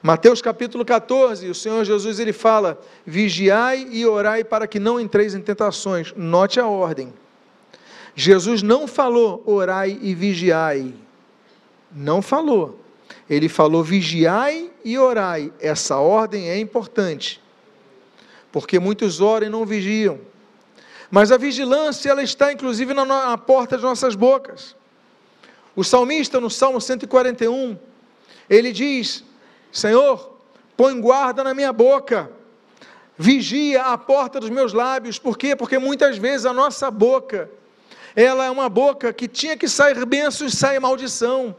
Mateus 0.00 0.40
capítulo 0.40 0.84
14, 0.84 1.48
o 1.48 1.54
Senhor 1.54 1.84
Jesus 1.84 2.18
ele 2.18 2.32
fala: 2.32 2.80
vigiai 3.04 3.88
e 3.90 4.06
orai 4.06 4.44
para 4.44 4.66
que 4.66 4.78
não 4.78 5.00
entreis 5.00 5.34
em 5.34 5.40
tentações. 5.40 6.14
Note 6.16 6.60
a 6.60 6.66
ordem. 6.66 7.12
Jesus 8.14 8.62
não 8.62 8.86
falou 8.86 9.42
orai 9.44 9.98
e 10.00 10.14
vigiai. 10.14 10.94
Não 11.90 12.22
falou. 12.22 12.81
Ele 13.28 13.48
falou 13.48 13.82
vigiai 13.82 14.70
e 14.84 14.98
orai. 14.98 15.52
Essa 15.60 15.96
ordem 15.96 16.48
é 16.48 16.58
importante. 16.58 17.40
Porque 18.50 18.78
muitos 18.78 19.20
oram 19.20 19.46
e 19.46 19.50
não 19.50 19.64
vigiam. 19.64 20.20
Mas 21.10 21.30
a 21.30 21.36
vigilância 21.36 22.10
ela 22.10 22.22
está 22.22 22.52
inclusive 22.52 22.94
na, 22.94 23.04
na 23.04 23.38
porta 23.38 23.76
de 23.76 23.82
nossas 23.82 24.14
bocas. 24.14 24.74
O 25.74 25.82
salmista 25.82 26.40
no 26.40 26.50
Salmo 26.50 26.80
141, 26.80 27.78
ele 28.48 28.72
diz: 28.72 29.24
Senhor, 29.70 30.38
põe 30.76 30.98
guarda 31.00 31.42
na 31.42 31.54
minha 31.54 31.72
boca, 31.72 32.30
vigia 33.16 33.82
a 33.84 33.96
porta 33.96 34.38
dos 34.38 34.50
meus 34.50 34.72
lábios, 34.72 35.18
por 35.18 35.38
quê? 35.38 35.56
Porque 35.56 35.78
muitas 35.78 36.18
vezes 36.18 36.44
a 36.44 36.52
nossa 36.52 36.90
boca, 36.90 37.50
ela 38.14 38.44
é 38.44 38.50
uma 38.50 38.68
boca 38.68 39.12
que 39.12 39.26
tinha 39.26 39.56
que 39.56 39.68
sair 39.68 40.04
bênçãos 40.04 40.52
e 40.52 40.56
sair 40.56 40.78
maldição, 40.78 41.56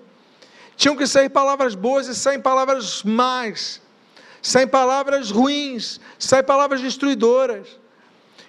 tinham 0.76 0.96
que 0.96 1.06
sair 1.06 1.30
palavras 1.30 1.76
boas 1.76 2.08
e 2.08 2.16
saem 2.16 2.40
palavras 2.40 3.04
más, 3.04 3.82
saem 4.42 4.68
palavras 4.68 5.32
ruins, 5.32 6.00
saem 6.18 6.44
palavras 6.44 6.82
destruidoras. 6.82 7.80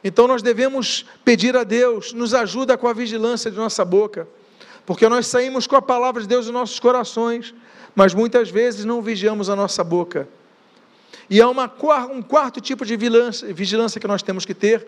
Então 0.02 0.26
nós 0.28 0.42
devemos 0.42 1.06
pedir 1.24 1.56
a 1.56 1.64
Deus, 1.64 2.12
nos 2.12 2.34
ajuda 2.34 2.76
com 2.76 2.86
a 2.86 2.92
vigilância 2.92 3.50
de 3.50 3.56
nossa 3.56 3.84
boca, 3.84 4.28
porque 4.84 5.08
nós 5.08 5.26
saímos 5.26 5.66
com 5.66 5.76
a 5.76 5.82
palavra 5.82 6.20
de 6.20 6.28
Deus 6.28 6.46
em 6.46 6.52
nossos 6.52 6.78
corações, 6.78 7.54
mas 7.94 8.12
muitas 8.12 8.50
vezes 8.50 8.84
não 8.84 9.00
vigiamos 9.00 9.48
a 9.48 9.56
nossa 9.56 9.82
boca. 9.82 10.28
E 11.28 11.40
há 11.40 11.48
uma, 11.48 11.72
um 12.12 12.20
quarto 12.20 12.60
tipo 12.60 12.84
de 12.84 12.96
vigilância 12.96 14.00
que 14.00 14.06
nós 14.06 14.22
temos 14.22 14.44
que 14.44 14.52
ter, 14.52 14.86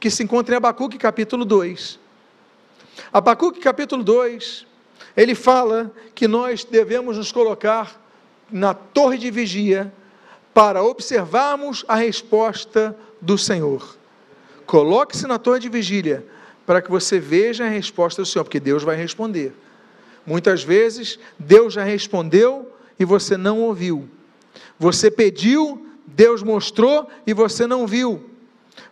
que 0.00 0.10
se 0.10 0.22
encontra 0.22 0.54
em 0.54 0.58
Abacuque 0.58 0.98
capítulo 0.98 1.44
2. 1.44 2.00
Abacuque 3.12 3.60
capítulo 3.60 4.02
2, 4.02 4.66
ele 5.16 5.34
fala 5.34 5.92
que 6.14 6.28
nós 6.28 6.64
devemos 6.64 7.16
nos 7.16 7.32
colocar 7.32 8.00
na 8.50 8.74
torre 8.74 9.18
de 9.18 9.30
vigia 9.30 9.92
para 10.52 10.82
observarmos 10.82 11.84
a 11.88 11.96
resposta 11.96 12.96
do 13.20 13.36
Senhor. 13.36 13.96
Coloque-se 14.66 15.26
na 15.26 15.38
torre 15.38 15.60
de 15.60 15.68
vigília 15.68 16.24
para 16.64 16.82
que 16.82 16.90
você 16.90 17.18
veja 17.18 17.64
a 17.64 17.68
resposta 17.68 18.22
do 18.22 18.26
Senhor, 18.26 18.44
porque 18.44 18.58
Deus 18.58 18.82
vai 18.82 18.96
responder. 18.96 19.52
Muitas 20.26 20.64
vezes 20.64 21.18
Deus 21.38 21.74
já 21.74 21.84
respondeu 21.84 22.72
e 22.98 23.04
você 23.04 23.36
não 23.36 23.60
ouviu. 23.60 24.08
Você 24.78 25.10
pediu, 25.10 25.86
Deus 26.06 26.42
mostrou 26.42 27.08
e 27.26 27.32
você 27.32 27.66
não 27.66 27.86
viu. 27.86 28.28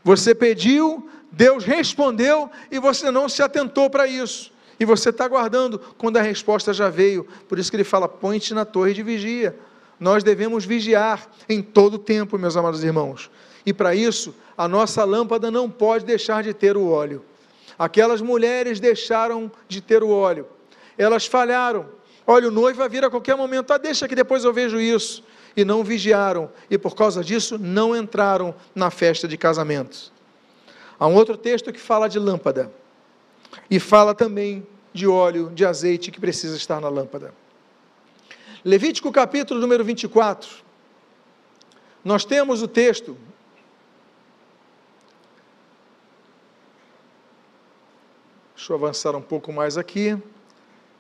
Você 0.05 0.35
pediu, 0.35 1.09
Deus 1.33 1.65
respondeu 1.65 2.51
e 2.71 2.79
você 2.79 3.11
não 3.11 3.29
se 3.29 3.43
atentou 3.43 3.91
para 3.91 4.07
isso. 4.07 4.54
E 4.79 4.85
você 4.85 5.11
está 5.11 5.25
aguardando 5.25 5.79
quando 5.97 6.17
a 6.17 6.23
resposta 6.23 6.73
já 6.73 6.89
veio. 6.89 7.27
Por 7.49 7.59
isso 7.59 7.71
que 7.71 7.77
ele 7.77 7.85
fala: 7.85 8.09
põe-te 8.09 8.55
na 8.55 8.65
torre 8.65 8.95
de 8.95 9.03
vigia. 9.03 9.57
Nós 9.99 10.23
devemos 10.25 10.65
vigiar 10.65 11.29
em 11.49 11.63
todo 11.63 11.95
o 11.95 11.99
tempo, 11.99 12.39
meus 12.39 12.57
amados 12.57 12.83
irmãos. 12.83 13.31
E 13.65 13.73
para 13.73 13.95
isso, 13.95 14.35
a 14.59 14.67
nossa 14.67 15.05
lâmpada 15.05 15.51
não 15.51 15.71
pode 15.71 16.05
deixar 16.05 16.43
de 16.43 16.53
ter 16.53 16.77
o 16.77 16.89
óleo. 16.89 17.25
Aquelas 17.79 18.21
mulheres 18.21 18.81
deixaram 18.81 19.51
de 19.69 19.81
ter 19.81 20.03
o 20.03 20.11
óleo 20.11 20.47
elas 20.97 21.27
falharam. 21.27 21.87
Olha, 22.27 22.49
o 22.49 22.51
noivo 22.51 22.79
vai 22.79 22.89
vir 22.89 23.05
a 23.05 23.11
qualquer 23.11 23.37
momento, 23.37 23.73
ah, 23.73 23.79
deixa 23.79 24.09
que 24.09 24.15
depois 24.15 24.45
eu 24.45 24.53
vejo 24.53 24.81
isso. 24.81 25.23
E 25.57 25.65
não 25.65 25.85
vigiaram, 25.85 26.51
e 26.69 26.77
por 26.77 26.97
causa 26.97 27.23
disso 27.23 27.59
não 27.59 27.95
entraram 27.95 28.55
na 28.75 28.91
festa 28.91 29.29
de 29.29 29.37
casamento. 29.37 30.13
Há 30.99 31.07
um 31.07 31.15
outro 31.15 31.37
texto 31.37 31.73
que 31.73 31.79
fala 31.79 32.09
de 32.09 32.19
lâmpada, 32.19 32.73
e 33.71 33.79
fala 33.81 34.15
também 34.15 34.67
de 34.93 35.07
óleo, 35.07 35.51
de 35.55 35.65
azeite 35.65 36.11
que 36.11 36.21
precisa 36.21 36.57
estar 36.57 36.81
na 36.81 36.89
lâmpada. 36.89 37.35
Levítico 38.65 39.13
capítulo 39.13 39.61
número 39.61 39.85
24, 39.85 40.49
nós 42.05 42.25
temos 42.25 42.63
o 42.63 42.69
texto. 42.69 43.17
Deixa 48.55 48.73
eu 48.73 48.77
avançar 48.77 49.15
um 49.15 49.21
pouco 49.21 49.53
mais 49.53 49.77
aqui. 49.77 50.17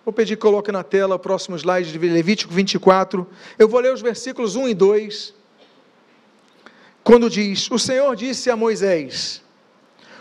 Vou 0.05 0.13
pedir 0.13 0.37
que 0.37 0.43
coloque 0.43 0.71
na 0.71 0.83
tela 0.83 1.15
o 1.15 1.19
próximo 1.19 1.57
slide 1.57 1.91
de 1.91 1.99
Levítico 1.99 2.53
24. 2.53 3.27
Eu 3.59 3.67
vou 3.67 3.81
ler 3.81 3.95
os 3.95 4.03
versículos 4.03 4.55
1 4.55 4.69
e 4.69 4.75
2. 4.75 5.35
Quando 7.03 7.31
diz: 7.31 7.71
O 7.71 7.79
Senhor 7.79 8.15
disse 8.15 8.51
a 8.51 8.57
Moisés: 8.57 9.43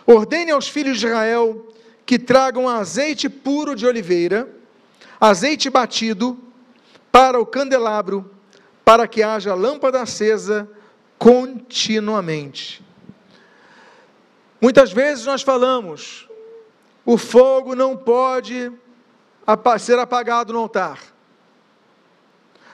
Ordene 0.06 0.52
aos 0.52 0.70
filhos 0.70 1.00
de 1.00 1.08
Israel 1.08 1.68
que 2.06 2.20
tragam 2.20 2.68
azeite 2.68 3.30
puro 3.30 3.76
de 3.76 3.86
oliveira, 3.86 4.48
azeite 5.20 5.70
batido, 5.70 6.38
para 7.12 7.40
o 7.40 7.46
candelabro, 7.46 8.32
para 8.84 9.08
que 9.08 9.22
haja 9.22 9.54
lâmpada 9.54 10.02
acesa 10.02 10.68
continuamente. 11.18 12.84
Muitas 14.60 14.92
vezes 14.92 15.26
nós 15.26 15.42
falamos, 15.42 16.28
o 17.06 17.18
fogo 17.18 17.76
não 17.76 17.96
pode 17.96 18.72
ser 19.80 20.00
apagado 20.00 20.54
no 20.54 20.60
altar. 20.60 21.00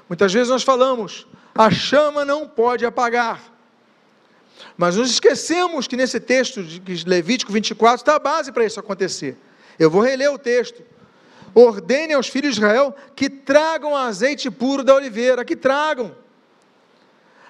Muitas 0.08 0.32
vezes 0.32 0.50
nós 0.50 0.64
falamos, 0.64 1.28
a 1.54 1.70
chama 1.70 2.24
não 2.24 2.48
pode 2.48 2.86
apagar. 2.86 3.42
Mas 4.78 4.96
nos 4.96 5.12
esquecemos 5.12 5.88
que 5.88 5.96
nesse 5.96 6.20
texto 6.20 6.64
de 6.64 7.08
Levítico 7.08 7.52
24 7.52 8.02
está 8.02 8.16
a 8.16 8.20
base 8.20 8.52
para 8.52 8.66
isso 8.66 8.80
acontecer. 8.80 9.38
Eu 9.78 9.90
vou 9.90 10.02
reler 10.02 10.32
o 10.32 10.38
texto. 10.38 10.84
Ordene 11.54 12.14
aos 12.14 12.28
filhos 12.28 12.56
de 12.56 12.62
Israel 12.62 12.96
que 13.16 13.30
tragam 13.30 13.96
azeite 13.96 14.50
puro 14.52 14.84
da 14.84 14.96
oliveira, 14.96 15.44
que 15.44 15.56
tragam. 15.56 16.16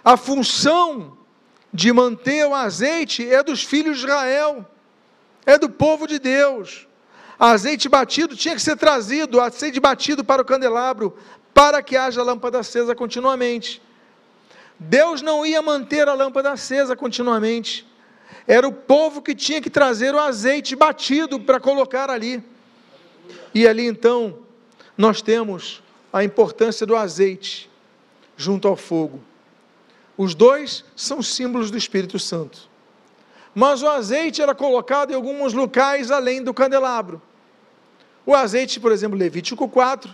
A 0.03 0.15
função 0.15 1.17
de 1.73 1.91
manter 1.91 2.47
o 2.47 2.55
azeite 2.55 3.29
é 3.29 3.43
dos 3.43 3.63
filhos 3.63 3.97
de 3.97 4.05
Israel, 4.05 4.65
é 5.45 5.57
do 5.57 5.69
povo 5.69 6.07
de 6.07 6.17
Deus 6.17 6.87
azeite 7.39 7.87
batido 7.87 8.35
tinha 8.35 8.53
que 8.53 8.61
ser 8.61 8.75
trazido, 8.75 9.39
azeite 9.39 9.79
batido 9.79 10.23
para 10.25 10.41
o 10.41 10.45
candelabro, 10.45 11.17
para 11.53 11.81
que 11.81 11.95
haja 11.95 12.21
lâmpada 12.21 12.59
acesa 12.59 12.93
continuamente. 12.93 13.81
Deus 14.79 15.21
não 15.21 15.45
ia 15.45 15.61
manter 15.61 16.07
a 16.07 16.13
lâmpada 16.13 16.51
acesa 16.51 16.95
continuamente. 16.95 17.85
Era 18.47 18.67
o 18.67 18.71
povo 18.71 19.21
que 19.21 19.35
tinha 19.35 19.61
que 19.61 19.69
trazer 19.69 20.15
o 20.15 20.19
azeite 20.19 20.75
batido 20.75 21.39
para 21.39 21.59
colocar 21.59 22.09
ali. 22.09 22.41
E 23.53 23.67
ali 23.67 23.85
então, 23.85 24.39
nós 24.97 25.21
temos 25.21 25.83
a 26.11 26.23
importância 26.23 26.85
do 26.85 26.95
azeite 26.95 27.69
junto 28.37 28.67
ao 28.67 28.75
fogo. 28.75 29.21
Os 30.17 30.33
dois 30.33 30.85
são 30.95 31.21
símbolos 31.21 31.69
do 31.69 31.77
Espírito 31.77 32.17
Santo. 32.17 32.69
Mas 33.53 33.81
o 33.81 33.87
azeite 33.87 34.41
era 34.41 34.55
colocado 34.55 35.11
em 35.11 35.15
alguns 35.15 35.53
locais 35.53 36.11
além 36.11 36.41
do 36.41 36.53
candelabro. 36.53 37.21
O 38.25 38.33
azeite, 38.33 38.79
por 38.79 38.91
exemplo, 38.91 39.17
Levítico 39.17 39.67
4, 39.67 40.13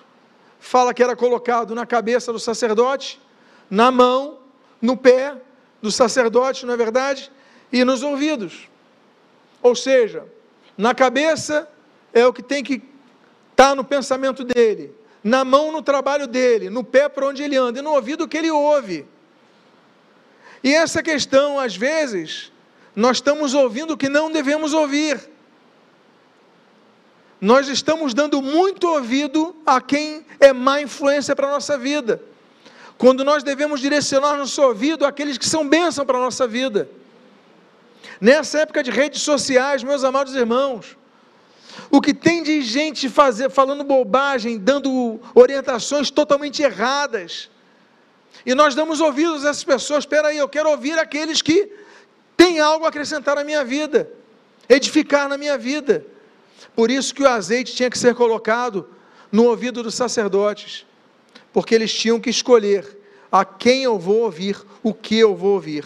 fala 0.60 0.94
que 0.94 1.04
era 1.04 1.16
colocado 1.16 1.76
na 1.76 1.86
cabeça 1.86 2.32
do 2.32 2.40
sacerdote, 2.40 3.22
na 3.70 3.92
mão, 3.92 4.40
no 4.86 4.96
pé 4.96 5.36
do 5.82 5.92
sacerdote, 5.92 6.66
não 6.66 6.74
é 6.74 6.78
verdade? 6.78 7.32
E 7.72 7.84
nos 7.84 8.04
ouvidos. 8.04 8.70
Ou 9.62 9.76
seja, 9.76 10.26
na 10.78 10.94
cabeça 10.94 11.68
é 12.14 12.26
o 12.26 12.32
que 12.32 12.44
tem 12.44 12.64
que 12.64 12.76
estar 13.52 13.70
tá 13.70 13.76
no 13.76 13.84
pensamento 13.84 14.44
dele, 14.44 14.94
na 15.24 15.44
mão 15.44 15.72
no 15.72 15.82
trabalho 15.82 16.28
dele, 16.28 16.70
no 16.70 16.84
pé 16.84 17.10
para 17.10 17.28
onde 17.28 17.44
ele 17.44 17.58
anda, 17.58 17.80
e 17.80 17.82
no 17.82 17.92
ouvido 17.92 18.28
que 18.28 18.38
ele 18.38 18.52
ouve. 18.52 19.06
E 20.64 20.74
essa 20.74 21.02
questão, 21.02 21.60
às 21.60 21.76
vezes, 21.76 22.52
nós 22.96 23.18
estamos 23.18 23.54
ouvindo 23.54 23.94
o 23.94 23.98
que 23.98 24.10
não 24.10 24.32
devemos 24.32 24.74
ouvir. 24.74 25.20
Nós 27.42 27.68
estamos 27.68 28.14
dando 28.14 28.42
muito 28.42 28.88
ouvido 28.88 29.56
a 29.66 29.82
quem 29.82 30.26
é 30.40 30.54
má 30.54 30.82
influência 30.82 31.36
para 31.36 31.48
a 31.48 31.52
nossa 31.52 31.78
vida, 31.78 32.22
quando 32.98 33.24
nós 33.24 33.44
devemos 33.44 33.80
direcionar 33.80 34.38
nosso 34.38 34.62
ouvido 34.62 35.06
àqueles 35.06 35.38
que 35.38 35.48
são 35.48 35.68
bênção 35.68 36.06
para 36.06 36.18
a 36.18 36.22
nossa 36.22 36.48
vida. 36.48 36.90
Nessa 38.22 38.60
época 38.60 38.82
de 38.82 38.92
redes 38.92 39.22
sociais, 39.22 39.84
meus 39.84 40.04
amados 40.04 40.34
irmãos, 40.34 40.98
o 41.92 42.00
que 42.00 42.14
tem 42.14 42.42
de 42.42 42.62
gente 42.62 43.10
fazer, 43.10 43.50
falando 43.50 43.84
bobagem, 43.84 44.58
dando 44.58 45.20
orientações 45.34 46.10
totalmente 46.10 46.62
erradas, 46.62 47.50
e 48.46 48.54
nós 48.54 48.76
damos 48.76 49.02
ouvidos 49.02 49.46
a 49.46 49.50
essas 49.50 49.64
pessoas. 49.64 50.04
Espera 50.04 50.30
aí, 50.30 50.38
eu 50.38 50.48
quero 50.48 50.70
ouvir 50.70 50.98
aqueles 51.00 51.42
que 51.42 51.72
têm 52.38 52.60
algo 52.60 52.86
a 52.86 52.90
acrescentar 52.90 53.36
na 53.36 53.44
minha 53.44 53.64
vida, 53.64 54.10
edificar 54.70 55.28
na 55.28 55.38
minha 55.38 55.58
vida. 55.58 56.06
Por 56.76 56.92
isso 56.92 57.14
que 57.14 57.24
o 57.24 57.28
azeite 57.28 57.76
tinha 57.76 57.90
que 57.90 57.98
ser 57.98 58.14
colocado 58.14 58.88
no 59.32 59.46
ouvido 59.46 59.82
dos 59.82 59.96
sacerdotes, 59.96 60.86
porque 61.56 61.74
eles 61.74 61.94
tinham 61.94 62.20
que 62.20 62.30
escolher 62.30 62.86
a 63.32 63.46
quem 63.46 63.84
eu 63.84 63.98
vou 63.98 64.24
ouvir, 64.24 64.58
o 64.84 64.94
que 64.94 65.18
eu 65.18 65.34
vou 65.34 65.54
ouvir. 65.54 65.86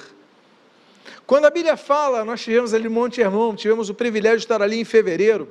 Quando 1.27 1.45
a 1.45 1.51
Bíblia 1.51 1.77
fala, 1.77 2.25
nós 2.25 2.41
tivemos 2.41 2.73
ali 2.73 2.85
no 2.85 2.89
Monte 2.89 3.21
Hermon, 3.21 3.53
tivemos 3.53 3.87
o 3.87 3.93
privilégio 3.93 4.39
de 4.39 4.45
estar 4.45 4.63
ali 4.63 4.79
em 4.79 4.83
fevereiro. 4.83 5.47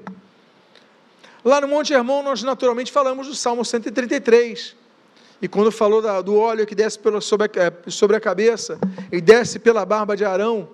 Lá 1.44 1.60
no 1.60 1.68
Monte 1.68 1.92
Hermon, 1.92 2.24
nós 2.24 2.42
naturalmente 2.42 2.90
falamos 2.90 3.28
do 3.28 3.34
Salmo 3.36 3.64
133. 3.64 4.74
E 5.40 5.46
quando 5.46 5.70
falou 5.70 6.02
da, 6.02 6.20
do 6.20 6.36
óleo 6.36 6.66
que 6.66 6.74
desce 6.74 6.98
pela, 6.98 7.20
sobre, 7.20 7.46
a, 7.46 7.66
é, 7.66 7.72
sobre 7.88 8.16
a 8.16 8.20
cabeça 8.20 8.76
e 9.12 9.20
desce 9.20 9.60
pela 9.60 9.86
barba 9.86 10.16
de 10.16 10.24
Arão, 10.24 10.68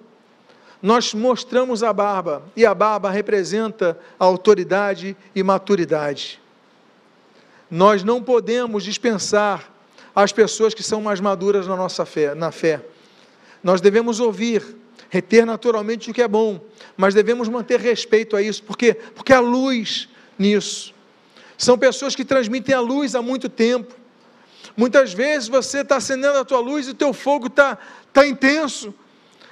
nós 0.80 1.12
mostramos 1.12 1.82
a 1.82 1.92
barba, 1.92 2.44
e 2.56 2.64
a 2.64 2.72
barba 2.72 3.10
representa 3.10 3.98
a 4.18 4.24
autoridade 4.24 5.14
e 5.34 5.42
maturidade. 5.42 6.40
Nós 7.74 8.04
não 8.04 8.22
podemos 8.22 8.84
dispensar 8.84 9.68
as 10.14 10.30
pessoas 10.30 10.72
que 10.74 10.82
são 10.84 11.00
mais 11.00 11.18
maduras 11.18 11.66
na 11.66 11.74
nossa 11.74 12.06
fé, 12.06 12.32
na 12.32 12.52
fé. 12.52 12.80
Nós 13.64 13.80
devemos 13.80 14.20
ouvir, 14.20 14.62
reter 15.10 15.44
naturalmente 15.44 16.08
o 16.08 16.14
que 16.14 16.22
é 16.22 16.28
bom, 16.28 16.64
mas 16.96 17.14
devemos 17.14 17.48
manter 17.48 17.80
respeito 17.80 18.36
a 18.36 18.42
isso, 18.42 18.62
porque 18.62 18.94
porque 18.94 19.32
a 19.32 19.40
luz 19.40 20.08
nisso. 20.38 20.94
São 21.58 21.76
pessoas 21.76 22.14
que 22.14 22.24
transmitem 22.24 22.76
a 22.76 22.78
luz 22.78 23.16
há 23.16 23.20
muito 23.20 23.48
tempo. 23.48 23.92
Muitas 24.76 25.12
vezes 25.12 25.48
você 25.48 25.80
está 25.80 25.96
acendendo 25.96 26.38
a 26.38 26.44
tua 26.44 26.60
luz 26.60 26.86
e 26.86 26.90
o 26.90 26.94
teu 26.94 27.12
fogo 27.12 27.48
está 27.48 27.76
tá 28.12 28.24
intenso. 28.24 28.94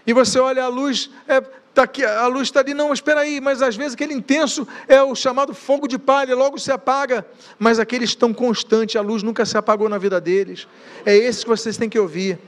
E 0.07 0.13
você 0.13 0.39
olha 0.39 0.63
a 0.63 0.69
luz, 0.69 1.11
é, 1.27 1.43
tá 1.75 1.85
aqui, 1.85 2.05
a 2.05 2.27
luz 2.27 2.49
está 2.49 2.61
ali, 2.61 2.75
não, 2.75 2.89
mas 2.89 2.99
espera 2.99 3.21
aí, 3.21 3.41
mas 3.41 3.63
às 3.63 3.75
vezes 3.75 3.95
aquele 3.95 4.13
intenso 4.13 4.67
é 4.87 5.03
o 5.03 5.15
chamado 5.15 5.55
fogo 5.55 5.89
de 5.89 5.99
palha, 5.99 6.35
logo 6.35 6.59
se 6.59 6.71
apaga, 6.71 7.27
mas 7.59 7.79
aqueles 7.79 8.11
estão 8.11 8.33
constantes, 8.33 8.97
a 8.97 9.01
luz 9.01 9.23
nunca 9.23 9.47
se 9.47 9.57
apagou 9.57 9.89
na 9.89 9.99
vida 9.99 10.21
deles. 10.21 10.69
É 11.05 11.17
esse 11.17 11.43
que 11.43 11.49
vocês 11.49 11.77
têm 11.77 11.89
que 11.89 11.99
ouvir. 11.99 12.39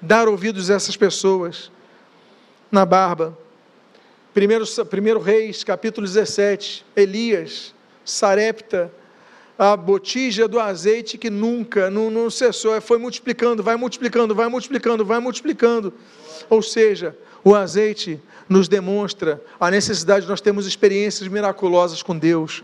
Dar 0.00 0.28
ouvidos 0.28 0.70
a 0.70 0.74
essas 0.74 0.96
pessoas. 0.96 1.70
Na 2.70 2.84
barba. 2.84 3.36
Primeiro, 4.32 4.64
primeiro 4.86 5.20
Reis, 5.20 5.62
capítulo 5.62 6.06
17, 6.06 6.84
Elias, 6.96 7.72
Sarepta, 8.04 8.92
a 9.56 9.76
botija 9.76 10.48
do 10.48 10.58
azeite 10.58 11.16
que 11.16 11.30
nunca, 11.30 11.88
não, 11.88 12.10
não 12.10 12.28
cessou, 12.28 12.74
é, 12.74 12.80
foi 12.80 12.98
multiplicando, 12.98 13.62
vai 13.62 13.76
multiplicando, 13.76 14.34
vai 14.34 14.48
multiplicando, 14.48 15.04
vai 15.04 15.20
multiplicando. 15.20 15.94
Ou 16.48 16.62
seja, 16.62 17.16
o 17.42 17.54
azeite 17.54 18.20
nos 18.48 18.68
demonstra 18.68 19.42
a 19.58 19.70
necessidade 19.70 20.22
de 20.22 20.30
nós 20.30 20.40
termos 20.40 20.66
experiências 20.66 21.28
miraculosas 21.28 22.02
com 22.02 22.16
Deus. 22.16 22.62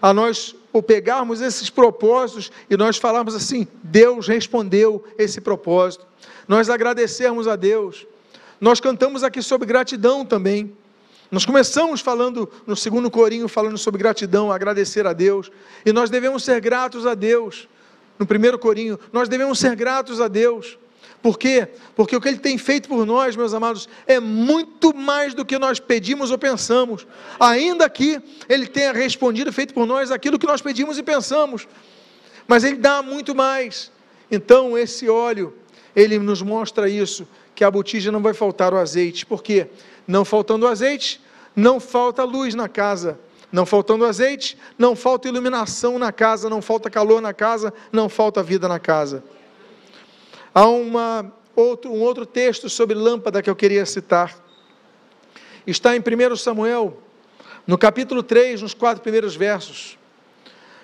A 0.00 0.12
nós 0.12 0.54
ou 0.72 0.82
pegarmos 0.82 1.40
esses 1.40 1.70
propósitos 1.70 2.50
e 2.68 2.76
nós 2.76 2.96
falarmos 2.96 3.34
assim: 3.34 3.66
Deus 3.82 4.26
respondeu 4.26 5.04
esse 5.16 5.40
propósito. 5.40 6.06
Nós 6.48 6.68
agradecermos 6.68 7.46
a 7.46 7.56
Deus. 7.56 8.06
Nós 8.60 8.80
cantamos 8.80 9.22
aqui 9.22 9.42
sobre 9.42 9.66
gratidão 9.66 10.24
também. 10.24 10.74
Nós 11.30 11.44
começamos 11.44 12.00
falando 12.00 12.50
no 12.66 12.76
segundo 12.76 13.10
corinho, 13.10 13.48
falando 13.48 13.78
sobre 13.78 13.98
gratidão, 13.98 14.52
agradecer 14.52 15.06
a 15.06 15.12
Deus, 15.12 15.50
e 15.84 15.92
nós 15.92 16.10
devemos 16.10 16.44
ser 16.44 16.60
gratos 16.60 17.06
a 17.06 17.14
Deus. 17.14 17.68
No 18.18 18.26
primeiro 18.26 18.58
corinho, 18.58 18.98
nós 19.12 19.28
devemos 19.28 19.58
ser 19.58 19.74
gratos 19.74 20.20
a 20.20 20.28
Deus. 20.28 20.78
Por 21.24 21.38
quê? 21.38 21.66
Porque 21.96 22.14
o 22.14 22.20
que 22.20 22.28
Ele 22.28 22.38
tem 22.38 22.58
feito 22.58 22.86
por 22.86 23.06
nós, 23.06 23.34
meus 23.34 23.54
amados, 23.54 23.88
é 24.06 24.20
muito 24.20 24.94
mais 24.94 25.32
do 25.32 25.42
que 25.42 25.58
nós 25.58 25.80
pedimos 25.80 26.30
ou 26.30 26.36
pensamos. 26.36 27.06
Ainda 27.40 27.88
que 27.88 28.20
Ele 28.46 28.66
tenha 28.66 28.92
respondido, 28.92 29.50
feito 29.50 29.72
por 29.72 29.86
nós 29.86 30.10
aquilo 30.10 30.38
que 30.38 30.46
nós 30.46 30.60
pedimos 30.60 30.98
e 30.98 31.02
pensamos. 31.02 31.66
Mas 32.46 32.62
Ele 32.62 32.76
dá 32.76 33.00
muito 33.00 33.34
mais. 33.34 33.90
Então, 34.30 34.76
esse 34.76 35.08
óleo, 35.08 35.54
Ele 35.96 36.18
nos 36.18 36.42
mostra 36.42 36.90
isso, 36.90 37.26
que 37.54 37.64
a 37.64 37.70
botija 37.70 38.12
não 38.12 38.20
vai 38.20 38.34
faltar 38.34 38.74
o 38.74 38.76
azeite. 38.76 39.24
Por 39.24 39.42
quê? 39.42 39.68
Não 40.06 40.26
faltando 40.26 40.66
azeite, 40.66 41.22
não 41.56 41.80
falta 41.80 42.22
luz 42.22 42.54
na 42.54 42.68
casa. 42.68 43.18
Não 43.50 43.64
faltando 43.64 44.04
azeite, 44.04 44.58
não 44.76 44.94
falta 44.94 45.26
iluminação 45.26 45.98
na 45.98 46.12
casa, 46.12 46.50
não 46.50 46.60
falta 46.60 46.90
calor 46.90 47.22
na 47.22 47.32
casa, 47.32 47.72
não 47.90 48.10
falta 48.10 48.42
vida 48.42 48.68
na 48.68 48.78
casa. 48.78 49.24
Há 50.54 50.68
uma, 50.68 51.32
outro, 51.56 51.92
um 51.92 52.00
outro 52.00 52.24
texto 52.24 52.70
sobre 52.70 52.94
lâmpada 52.94 53.42
que 53.42 53.50
eu 53.50 53.56
queria 53.56 53.84
citar. 53.84 54.34
Está 55.66 55.96
em 55.96 56.00
1 56.00 56.36
Samuel, 56.36 57.02
no 57.66 57.76
capítulo 57.76 58.22
3, 58.22 58.62
nos 58.62 58.72
quatro 58.72 59.02
primeiros 59.02 59.34
versos. 59.34 59.98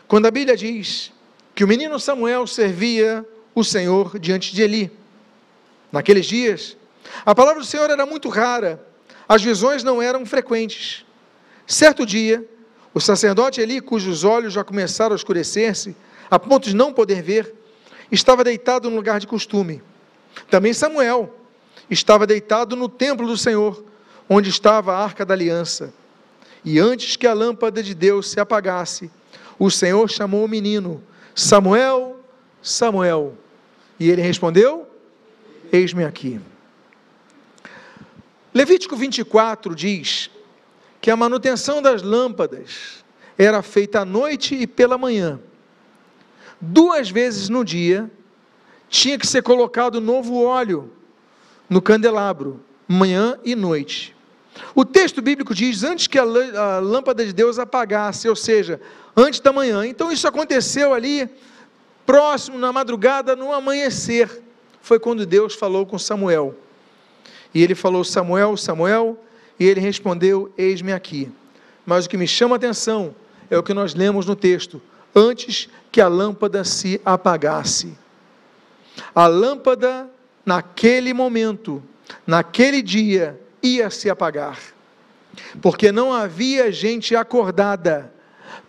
Quando 0.09 0.27
a 0.27 0.31
Bíblia 0.31 0.57
diz 0.57 1.13
que 1.55 1.63
o 1.63 1.69
menino 1.69 2.01
Samuel 2.01 2.47
servia 2.47 3.25
o 3.55 3.63
Senhor 3.63 4.19
diante 4.19 4.55
de 4.55 4.63
Eli. 4.63 4.91
Naqueles 5.93 6.27
dias, 6.27 6.77
a 7.25 7.35
palavra 7.35 7.61
do 7.61 7.67
Senhor 7.67 7.89
era 7.91 8.05
muito 8.05 8.29
rara 8.29 8.85
as 9.31 9.45
visões 9.45 9.85
não 9.85 10.03
eram 10.03 10.27
frequentes. 10.27 11.07
Certo 11.65 12.05
dia, 12.05 12.45
o 12.93 13.01
sacerdote 13.01 13.61
Eli, 13.61 13.81
cujos 13.81 14.25
olhos 14.25 14.53
já 14.53 14.65
começaram 14.65 15.13
a 15.13 15.17
escurecer-se, 15.17 15.95
a 16.29 16.37
ponto 16.37 16.69
de 16.69 16.75
não 16.75 16.93
poder 16.93 17.23
ver, 17.23 17.55
estava 18.11 18.44
deitado 18.44 18.90
no 18.90 18.96
lugar 18.96 19.20
de 19.20 19.27
costume. 19.27 19.83
Também 20.51 20.73
Samuel 20.73 21.35
estava 21.90 22.27
deitado 22.27 22.77
no 22.77 22.88
templo 22.88 23.27
do 23.27 23.37
Senhor, 23.37 23.85
onde 24.29 24.51
estava 24.51 24.94
a 24.94 25.03
arca 25.03 25.25
da 25.25 25.35
aliança. 25.35 25.92
E 26.64 26.79
antes 26.79 27.16
que 27.16 27.27
a 27.27 27.33
lâmpada 27.33 27.83
de 27.83 27.94
Deus 27.94 28.31
se 28.31 28.38
apagasse, 28.38 29.11
o 29.59 29.70
Senhor 29.70 30.09
chamou 30.11 30.44
o 30.44 30.49
menino: 30.49 31.03
Samuel, 31.35 32.20
Samuel. 32.62 33.35
E 33.99 34.11
ele 34.11 34.23
respondeu: 34.23 34.88
Eis-me 35.73 36.05
aqui. 36.05 36.40
Levítico 38.53 38.96
24 38.96 39.75
diz 39.75 40.31
que 41.01 41.11
a 41.11 41.16
manutenção 41.16 41.81
das 41.81 42.03
lâmpadas 42.03 43.05
era 43.38 43.62
feita 43.62 44.01
à 44.01 44.05
noite 44.05 44.55
e 44.55 44.66
pela 44.66 44.99
manhã. 44.99 45.40
Duas 46.61 47.11
vezes 47.11 47.49
no 47.49 47.64
dia 47.64 48.11
tinha 48.88 49.18
que 49.18 49.27
ser 49.27 49.42
colocado 49.42 50.01
novo 50.01 50.42
óleo 50.42 50.90
no 51.68 51.81
candelabro, 51.81 52.61
manhã 52.87 53.38
e 53.44 53.55
noite. 53.55 54.14
O 54.75 54.85
texto 54.85 55.23
bíblico 55.23 55.55
diz 55.55 55.85
antes 55.85 56.07
que 56.07 56.18
a 56.18 56.25
lâmpada 56.81 57.25
de 57.25 57.33
Deus 57.33 57.59
apagasse, 57.59 58.29
ou 58.29 58.37
seja, 58.37 58.81
antes 59.16 59.40
da 59.40 59.53
manhã. 59.53 59.87
Então 59.87 60.12
isso 60.12 60.27
aconteceu 60.27 60.92
ali 60.92 61.31
próximo 62.05 62.59
na 62.59 62.73
madrugada, 62.73 63.37
no 63.37 63.53
amanhecer. 63.53 64.42
Foi 64.83 64.99
quando 64.99 65.25
Deus 65.25 65.55
falou 65.55 65.87
com 65.87 65.99
Samuel. 65.99 66.55
E 67.55 67.62
ele 67.62 67.75
falou: 67.75 68.05
Samuel, 68.05 68.57
Samuel, 68.57 69.18
e 69.59 69.64
ele 69.64 69.81
respondeu: 69.81 70.53
Eis-me 70.59 70.92
aqui. 70.92 71.31
Mas 71.87 72.07
o 72.07 72.09
que 72.09 72.16
me 72.16 72.27
chama 72.27 72.57
a 72.57 72.59
atenção 72.59 73.14
é 73.49 73.57
o 73.57 73.62
que 73.62 73.75
nós 73.75 73.94
lemos 73.94 74.27
no 74.27 74.35
texto: 74.35 74.83
antes 75.14 75.68
que 75.90 76.01
a 76.01 76.09
lâmpada 76.09 76.64
se 76.64 77.01
apagasse. 77.05 77.96
A 79.14 79.27
lâmpada, 79.27 80.09
naquele 80.44 81.12
momento, 81.12 81.83
naquele 82.27 82.83
dia, 82.83 83.40
ia 83.62 83.90
se 83.90 84.09
apagar, 84.09 84.59
porque 85.61 85.92
não 85.92 86.12
havia 86.12 86.73
gente 86.73 87.14
acordada 87.14 88.12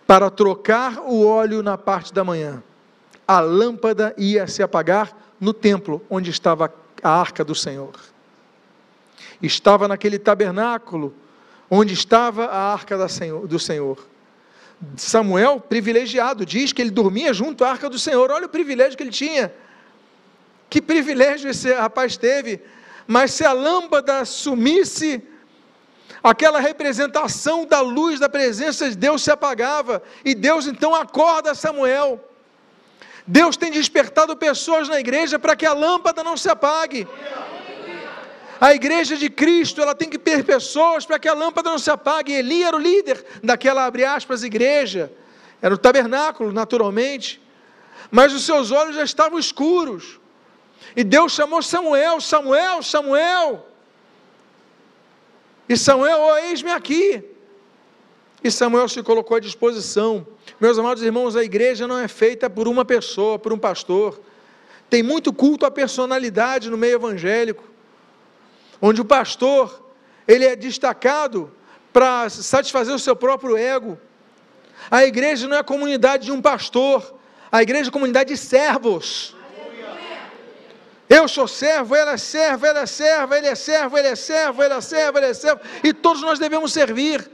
para 0.06 0.30
trocar 0.30 0.98
o 1.00 1.26
óleo 1.26 1.62
na 1.62 1.78
parte 1.78 2.12
da 2.12 2.24
manhã. 2.24 2.62
A 3.26 3.40
lâmpada 3.40 4.14
ia 4.18 4.46
se 4.46 4.62
apagar 4.62 5.16
no 5.40 5.52
templo 5.52 6.02
onde 6.10 6.30
estava 6.30 6.72
a 7.02 7.10
arca 7.10 7.44
do 7.44 7.54
Senhor. 7.54 7.92
Estava 9.40 9.88
naquele 9.88 10.18
tabernáculo 10.18 11.14
onde 11.70 11.94
estava 11.94 12.44
a 12.46 12.72
arca 12.72 12.96
do 13.46 13.58
Senhor. 13.58 14.06
Samuel, 14.96 15.60
privilegiado, 15.60 16.44
diz 16.44 16.72
que 16.72 16.82
ele 16.82 16.90
dormia 16.90 17.32
junto 17.32 17.64
à 17.64 17.70
arca 17.70 17.88
do 17.88 17.98
Senhor. 17.98 18.30
Olha 18.30 18.46
o 18.46 18.48
privilégio 18.48 18.96
que 18.96 19.02
ele 19.02 19.10
tinha. 19.10 19.52
Que 20.68 20.80
privilégio 20.80 21.50
esse 21.50 21.72
rapaz 21.72 22.16
teve. 22.16 22.60
Mas 23.06 23.32
se 23.32 23.44
a 23.44 23.52
lâmpada 23.52 24.24
sumisse, 24.24 25.22
aquela 26.22 26.60
representação 26.60 27.64
da 27.64 27.80
luz 27.80 28.18
da 28.18 28.28
presença 28.28 28.88
de 28.90 28.96
Deus 28.96 29.22
se 29.22 29.30
apagava. 29.30 30.02
E 30.24 30.34
Deus 30.34 30.66
então 30.66 30.94
acorda 30.94 31.54
Samuel. 31.54 32.20
Deus 33.26 33.56
tem 33.56 33.70
despertado 33.70 34.36
pessoas 34.36 34.88
na 34.88 34.98
igreja 34.98 35.38
para 35.38 35.54
que 35.54 35.64
a 35.64 35.72
lâmpada 35.72 36.24
não 36.24 36.36
se 36.36 36.48
apague. 36.48 37.06
A 38.62 38.72
igreja 38.72 39.16
de 39.16 39.28
Cristo, 39.28 39.82
ela 39.82 39.92
tem 39.92 40.08
que 40.08 40.16
ter 40.16 40.44
pessoas 40.44 41.04
para 41.04 41.18
que 41.18 41.26
a 41.26 41.34
lâmpada 41.34 41.68
não 41.68 41.80
se 41.80 41.90
apague. 41.90 42.32
Eli 42.32 42.62
era 42.62 42.76
o 42.76 42.78
líder 42.78 43.26
daquela, 43.42 43.84
abre 43.84 44.04
aspas, 44.04 44.44
igreja. 44.44 45.12
Era 45.60 45.74
o 45.74 45.76
tabernáculo, 45.76 46.52
naturalmente. 46.52 47.42
Mas 48.08 48.32
os 48.32 48.44
seus 48.44 48.70
olhos 48.70 48.94
já 48.94 49.02
estavam 49.02 49.36
escuros. 49.36 50.20
E 50.94 51.02
Deus 51.02 51.32
chamou 51.32 51.60
Samuel, 51.60 52.20
Samuel, 52.20 52.84
Samuel. 52.84 53.66
E 55.68 55.76
Samuel, 55.76 56.20
oh, 56.20 56.36
eis-me 56.36 56.70
aqui. 56.70 57.20
E 58.44 58.48
Samuel 58.48 58.88
se 58.88 59.02
colocou 59.02 59.38
à 59.38 59.40
disposição. 59.40 60.24
Meus 60.60 60.78
amados 60.78 61.02
irmãos, 61.02 61.34
a 61.34 61.42
igreja 61.42 61.88
não 61.88 61.98
é 61.98 62.06
feita 62.06 62.48
por 62.48 62.68
uma 62.68 62.84
pessoa, 62.84 63.40
por 63.40 63.52
um 63.52 63.58
pastor. 63.58 64.20
Tem 64.88 65.02
muito 65.02 65.32
culto 65.32 65.66
à 65.66 65.70
personalidade 65.70 66.70
no 66.70 66.78
meio 66.78 66.94
evangélico, 66.94 67.71
onde 68.82 69.00
o 69.00 69.04
pastor, 69.04 69.92
ele 70.26 70.44
é 70.44 70.56
destacado 70.56 71.54
para 71.92 72.28
satisfazer 72.28 72.92
o 72.92 72.98
seu 72.98 73.14
próprio 73.14 73.56
ego. 73.56 73.96
A 74.90 75.04
igreja 75.04 75.46
não 75.46 75.56
é 75.56 75.60
a 75.60 75.64
comunidade 75.64 76.24
de 76.24 76.32
um 76.32 76.42
pastor, 76.42 77.14
a 77.50 77.62
igreja 77.62 77.86
é 77.86 77.90
a 77.90 77.92
comunidade 77.92 78.30
de 78.30 78.36
servos. 78.36 79.36
Eu 81.08 81.28
sou 81.28 81.46
servo, 81.46 81.94
ela 81.94 82.12
é 82.12 82.16
servo, 82.16 82.66
ela 82.66 82.80
é 82.80 82.86
servo, 82.86 83.34
ele 83.34 83.46
é 83.46 83.54
servo, 83.54 83.98
ele 83.98 84.08
é 84.08 84.16
servo, 84.16 84.62
ele 84.62 84.74
é 84.74 84.80
servo, 84.80 85.18
ele 85.18 85.26
é 85.26 85.34
servo, 85.34 85.60
e 85.84 85.92
todos 85.92 86.22
nós 86.22 86.38
devemos 86.38 86.72
servir. 86.72 87.30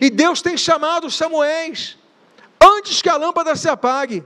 E 0.00 0.08
Deus 0.08 0.40
tem 0.40 0.56
chamado 0.56 1.10
Samuéis 1.10 1.98
antes 2.60 3.02
que 3.02 3.08
a 3.08 3.16
lâmpada 3.16 3.54
se 3.56 3.68
apague. 3.68 4.24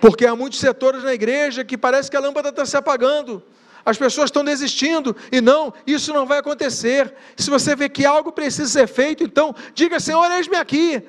Porque 0.00 0.26
há 0.26 0.34
muitos 0.34 0.58
setores 0.58 1.04
na 1.04 1.14
igreja 1.14 1.64
que 1.64 1.78
parece 1.78 2.10
que 2.10 2.16
a 2.16 2.20
lâmpada 2.20 2.48
está 2.48 2.66
se 2.66 2.76
apagando. 2.76 3.42
As 3.84 3.98
pessoas 3.98 4.26
estão 4.26 4.44
desistindo 4.44 5.16
e 5.30 5.40
não, 5.40 5.74
isso 5.86 6.12
não 6.12 6.24
vai 6.24 6.38
acontecer. 6.38 7.14
Se 7.36 7.50
você 7.50 7.74
vê 7.74 7.88
que 7.88 8.04
algo 8.04 8.30
precisa 8.30 8.68
ser 8.68 8.86
feito, 8.86 9.24
então 9.24 9.54
diga: 9.74 9.98
Senhor, 9.98 10.30
eis-me 10.30 10.56
aqui. 10.56 11.02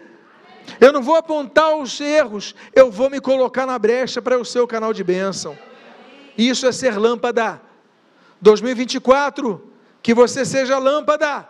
Eu 0.79 0.91
não 0.91 1.01
vou 1.01 1.15
apontar 1.15 1.75
os 1.75 1.99
erros, 1.99 2.55
eu 2.73 2.89
vou 2.89 3.09
me 3.09 3.19
colocar 3.19 3.65
na 3.65 3.77
brecha 3.77 4.21
para 4.21 4.39
o 4.39 4.45
seu 4.45 4.67
canal 4.67 4.93
de 4.93 5.03
bênção. 5.03 5.57
Isso 6.37 6.65
é 6.65 6.71
ser 6.71 6.97
lâmpada. 6.97 7.61
2024, 8.41 9.71
que 10.01 10.13
você 10.13 10.43
seja 10.43 10.77
lâmpada, 10.77 11.47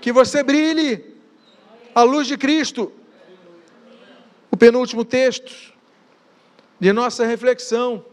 que 0.00 0.12
você 0.12 0.42
brilhe 0.42 1.14
a 1.94 2.02
luz 2.02 2.26
de 2.26 2.36
Cristo. 2.36 2.92
O 4.50 4.56
penúltimo 4.56 5.04
texto 5.04 5.72
de 6.78 6.92
nossa 6.92 7.24
reflexão 7.24 8.04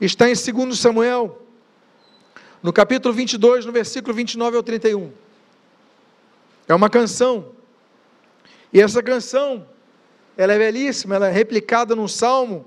está 0.00 0.28
em 0.28 0.34
2 0.34 0.78
Samuel, 0.78 1.42
no 2.62 2.72
capítulo 2.72 3.14
22, 3.14 3.64
no 3.64 3.72
versículo 3.72 4.14
29 4.14 4.56
ao 4.56 4.62
31. 4.62 5.12
É 6.68 6.74
uma 6.74 6.90
canção. 6.90 7.52
E 8.72 8.80
essa 8.80 9.02
canção, 9.02 9.66
ela 10.36 10.52
é 10.52 10.58
belíssima, 10.58 11.14
ela 11.14 11.28
é 11.28 11.32
replicada 11.32 11.94
num 11.94 12.08
salmo. 12.08 12.66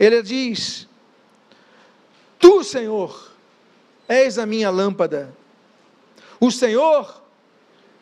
Ele 0.00 0.22
diz: 0.22 0.88
Tu, 2.38 2.64
Senhor, 2.64 3.32
és 4.08 4.38
a 4.38 4.46
minha 4.46 4.70
lâmpada. 4.70 5.34
O 6.40 6.50
Senhor 6.50 7.22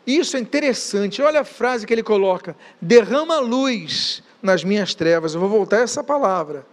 isso 0.07 0.37
é 0.37 0.41
interessante. 0.41 1.23
Olha 1.23 1.41
a 1.41 1.45
frase 1.45 1.87
que 1.87 1.93
ele 1.93 2.03
coloca: 2.03 2.57
derrama 2.81 3.39
luz 3.39 4.23
nas 4.43 4.65
minhas 4.65 4.95
trevas. 4.95 5.35
Eu 5.35 5.41
vou 5.41 5.49
voltar 5.49 5.79
a 5.79 5.83
essa 5.83 6.03
palavra. 6.03 6.67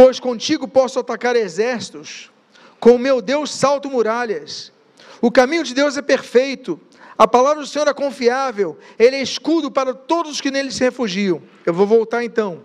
Pois 0.00 0.20
contigo 0.20 0.68
posso 0.68 1.00
atacar 1.00 1.34
exércitos, 1.34 2.30
com 2.78 2.92
o 2.92 2.98
meu 3.00 3.20
Deus 3.20 3.52
salto 3.52 3.90
muralhas. 3.90 4.72
O 5.20 5.28
caminho 5.28 5.64
de 5.64 5.74
Deus 5.74 5.96
é 5.96 6.02
perfeito, 6.02 6.78
a 7.18 7.26
palavra 7.26 7.62
do 7.62 7.66
Senhor 7.66 7.88
é 7.88 7.92
confiável, 7.92 8.78
ele 8.96 9.16
é 9.16 9.20
escudo 9.20 9.72
para 9.72 9.92
todos 9.92 10.30
os 10.30 10.40
que 10.40 10.52
nele 10.52 10.70
se 10.70 10.84
refugiam. 10.84 11.42
Eu 11.66 11.74
vou 11.74 11.84
voltar 11.84 12.22
então. 12.22 12.60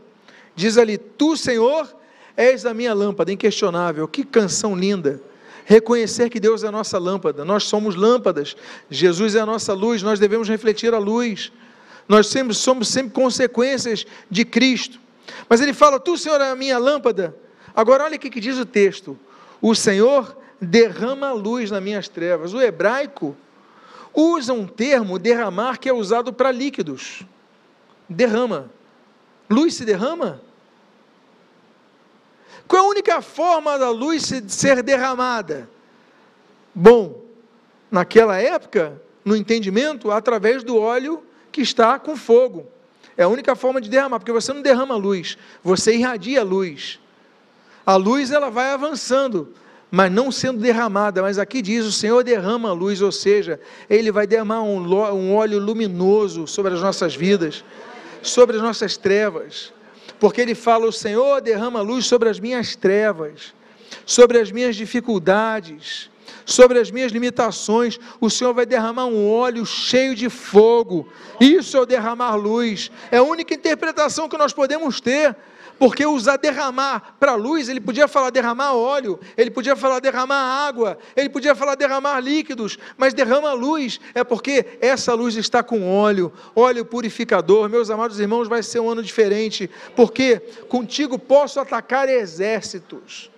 Diz 0.56 0.78
ali: 0.78 0.96
Tu, 0.96 1.36
Senhor, 1.36 1.92
és 2.38 2.68
a 2.68 2.74
minha 2.76 2.94
lâmpada, 2.94 3.32
inquestionável. 3.32 4.08
Que 4.08 4.24
canção 4.24 4.76
linda 4.76 5.20
reconhecer 5.66 6.30
que 6.30 6.40
Deus 6.40 6.64
é 6.64 6.68
a 6.68 6.72
nossa 6.72 7.00
lâmpada, 7.00 7.44
nós 7.44 7.64
somos 7.64 7.96
lâmpadas, 7.96 8.56
Jesus 8.92 9.34
é 9.34 9.40
a 9.40 9.46
nossa 9.48 9.74
luz, 9.74 10.04
nós 10.04 10.20
devemos 10.20 10.48
refletir 10.48 10.94
a 10.94 11.00
luz, 11.00 11.52
nós 12.08 12.28
sempre 12.28 12.54
somos 12.54 12.90
sempre 12.90 13.12
consequências 13.12 14.06
de 14.30 14.46
Cristo. 14.46 15.02
Mas 15.48 15.62
ele 15.62 15.74
fala: 15.74 16.00
Tu, 16.00 16.18
Senhor, 16.18 16.40
é 16.42 16.52
a 16.52 16.56
minha 16.56 16.78
lâmpada. 16.78 17.36
Agora, 17.76 18.04
olha 18.04 18.16
o 18.16 18.20
que 18.20 18.40
diz 18.40 18.58
o 18.58 18.66
texto: 18.66 19.18
O 19.62 19.74
Senhor 19.74 20.38
derrama 20.60 21.32
luz 21.32 21.72
nas 21.72 21.82
minhas 21.82 22.08
trevas. 22.08 22.54
O 22.54 22.62
hebraico 22.62 23.36
usa 24.14 24.54
um 24.54 24.68
termo, 24.68 25.18
derramar, 25.18 25.80
que 25.80 25.90
é 25.90 25.94
usado 25.94 26.32
para 26.32 26.52
líquidos. 26.52 27.24
Derrama. 28.08 28.70
Luz 29.50 29.76
se 29.76 29.86
derrama? 29.86 30.42
Qual 32.68 32.82
é 32.82 32.86
a 32.86 32.90
única 32.90 33.22
forma 33.22 33.78
da 33.78 33.90
luz 33.90 34.32
ser 34.48 34.82
derramada? 34.82 35.70
Bom, 36.74 37.24
naquela 37.92 38.40
época, 38.40 39.02
no 39.24 39.36
entendimento, 39.36 40.12
através 40.12 40.64
do 40.64 40.78
óleo 40.78 41.24
que 41.52 41.62
está 41.62 42.00
com 42.00 42.16
fogo. 42.16 42.68
É 43.18 43.24
a 43.24 43.28
única 43.28 43.56
forma 43.56 43.80
de 43.80 43.90
derramar, 43.90 44.20
porque 44.20 44.32
você 44.32 44.52
não 44.54 44.62
derrama 44.62 44.96
luz, 44.96 45.38
você 45.64 45.96
irradia 45.96 46.42
a 46.42 46.44
luz. 46.44 47.00
A 47.86 47.96
luz 47.96 48.32
ela 48.32 48.50
vai 48.50 48.72
avançando, 48.72 49.54
mas 49.92 50.12
não 50.12 50.32
sendo 50.32 50.60
derramada. 50.60 51.22
Mas 51.22 51.38
aqui 51.38 51.62
diz: 51.62 51.86
o 51.86 51.92
Senhor 51.92 52.24
derrama 52.24 52.70
a 52.70 52.74
luz, 52.74 53.02
ou 53.02 53.12
seja, 53.12 53.60
Ele 53.90 54.12
vai 54.12 54.26
derramar 54.26 54.64
um, 54.64 54.82
um 55.14 55.36
óleo 55.36 55.60
luminoso 55.60 56.48
sobre 56.48 56.74
as 56.74 56.82
nossas 56.82 57.16
vidas, 57.16 57.64
sobre 58.22 58.56
as 58.56 58.62
nossas 58.62 58.98
trevas 58.98 59.74
porque 60.24 60.40
ele 60.40 60.56
fala: 60.56 60.86
O 60.86 60.92
Senhor 60.92 61.42
derrama 61.42 61.82
luz 61.82 62.06
sobre 62.06 62.30
as 62.30 62.40
minhas 62.40 62.78
trevas, 62.78 63.54
sobre 64.06 64.40
as 64.40 64.50
minhas 64.52 64.74
dificuldades, 64.74 66.10
sobre 66.46 66.80
as 66.80 66.92
minhas 66.92 67.12
limitações. 67.12 68.00
O 68.20 68.30
Senhor 68.30 68.54
vai 68.54 68.66
derramar 68.66 69.06
um 69.06 69.30
óleo 69.30 69.66
cheio 69.66 70.16
de 70.16 70.30
fogo. 70.30 71.08
Isso 71.40 71.78
é 71.78 71.80
o 71.80 71.86
derramar 71.86 72.36
luz. 72.36 72.92
É 73.12 73.18
a 73.18 73.24
única 73.24 73.54
interpretação 73.54 74.30
que 74.30 74.38
nós 74.38 74.54
podemos 74.54 75.00
ter 75.00 75.36
porque 75.78 76.06
usar 76.06 76.38
derramar 76.38 77.16
para 77.20 77.36
luz, 77.36 77.70
ele 77.70 77.82
podia 77.82 78.08
falar 78.08 78.30
derramar 78.30 78.74
óleo, 78.74 79.20
ele 79.36 79.52
podia 79.52 79.76
falar 79.76 80.00
derramar 80.00 80.66
água, 80.66 80.98
ele 81.16 81.30
podia 81.30 81.56
falar 81.56 81.76
derramar 81.76 82.20
líquidos, 82.20 82.78
mas 82.98 83.14
derrama 83.14 83.54
luz, 83.54 84.00
é 84.14 84.24
porque 84.24 84.78
essa 84.80 85.14
luz 85.14 85.36
está 85.36 85.64
com 85.64 85.86
óleo, 85.90 86.32
óleo 86.56 86.86
purificador. 86.86 87.70
Meus 87.70 87.90
amados 87.90 88.20
irmãos, 88.20 88.48
vai 88.48 88.64
ser 88.64 88.80
um 88.80 88.90
ano 88.90 89.04
diferente, 89.04 89.70
porque 89.96 90.40
contigo 90.70 91.18
posso 91.18 91.60
atacar 91.60 92.08
exércitos. 92.08 93.33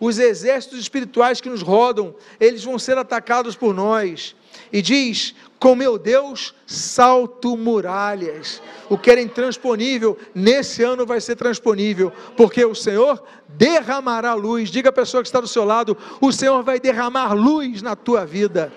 Os 0.00 0.18
exércitos 0.18 0.80
espirituais 0.80 1.40
que 1.40 1.50
nos 1.50 1.60
rodam, 1.60 2.14
eles 2.40 2.64
vão 2.64 2.78
ser 2.78 2.96
atacados 2.96 3.54
por 3.54 3.74
nós. 3.74 4.34
E 4.72 4.80
diz: 4.80 5.34
com 5.60 5.74
meu 5.74 5.98
Deus 5.98 6.54
salto 6.66 7.54
muralhas. 7.54 8.62
O 8.88 8.96
que 8.96 9.10
era 9.10 9.20
intransponível, 9.20 10.16
nesse 10.34 10.82
ano 10.82 11.04
vai 11.04 11.20
ser 11.20 11.36
transponível, 11.36 12.10
porque 12.34 12.64
o 12.64 12.74
Senhor 12.74 13.22
derramará 13.46 14.32
luz. 14.32 14.70
Diga 14.70 14.88
a 14.88 14.92
pessoa 14.92 15.22
que 15.22 15.28
está 15.28 15.38
do 15.38 15.46
seu 15.46 15.64
lado: 15.64 15.96
o 16.18 16.32
Senhor 16.32 16.62
vai 16.62 16.80
derramar 16.80 17.34
luz 17.34 17.82
na 17.82 17.94
tua 17.94 18.24
vida. 18.24 18.72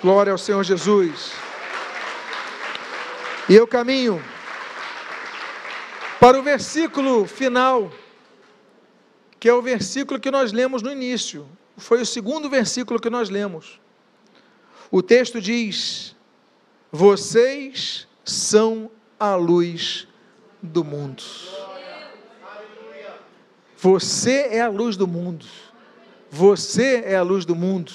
Glória 0.00 0.32
ao 0.32 0.38
Senhor 0.38 0.64
Jesus. 0.64 1.32
E 3.48 3.54
eu 3.54 3.66
caminho 3.66 4.22
para 6.20 6.38
o 6.38 6.42
versículo 6.42 7.26
final, 7.26 7.90
que 9.38 9.48
é 9.48 9.54
o 9.54 9.62
versículo 9.62 10.18
que 10.18 10.30
nós 10.30 10.52
lemos 10.52 10.82
no 10.82 10.90
início, 10.90 11.48
foi 11.76 12.02
o 12.02 12.06
segundo 12.06 12.50
versículo 12.50 13.00
que 13.00 13.08
nós 13.08 13.30
lemos. 13.30 13.80
O 14.90 15.00
texto 15.02 15.40
diz: 15.40 16.16
Vocês 16.90 18.08
são 18.24 18.90
a 19.18 19.34
luz 19.34 20.08
do 20.62 20.84
mundo. 20.84 21.22
Você 23.76 24.48
é 24.50 24.60
a 24.60 24.68
luz 24.68 24.96
do 24.96 25.06
mundo. 25.06 25.46
Você 26.30 27.02
é 27.06 27.16
a 27.16 27.22
luz 27.22 27.44
do 27.44 27.54
mundo. 27.54 27.92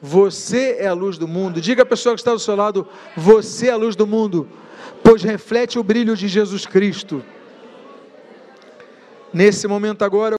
Você 0.00 0.76
é 0.78 0.86
a 0.86 0.92
luz 0.92 1.18
do 1.18 1.26
mundo. 1.26 1.60
Diga 1.60 1.82
à 1.82 1.86
pessoa 1.86 2.14
que 2.14 2.20
está 2.20 2.32
do 2.32 2.38
seu 2.38 2.54
lado: 2.54 2.86
Você 3.16 3.66
é 3.66 3.72
a 3.72 3.76
luz 3.76 3.96
do 3.96 4.06
mundo, 4.06 4.48
pois 5.02 5.22
reflete 5.22 5.78
o 5.78 5.82
brilho 5.82 6.16
de 6.16 6.28
Jesus 6.28 6.66
Cristo. 6.66 7.24
Nesse 9.34 9.66
momento 9.66 10.04
agora, 10.04 10.32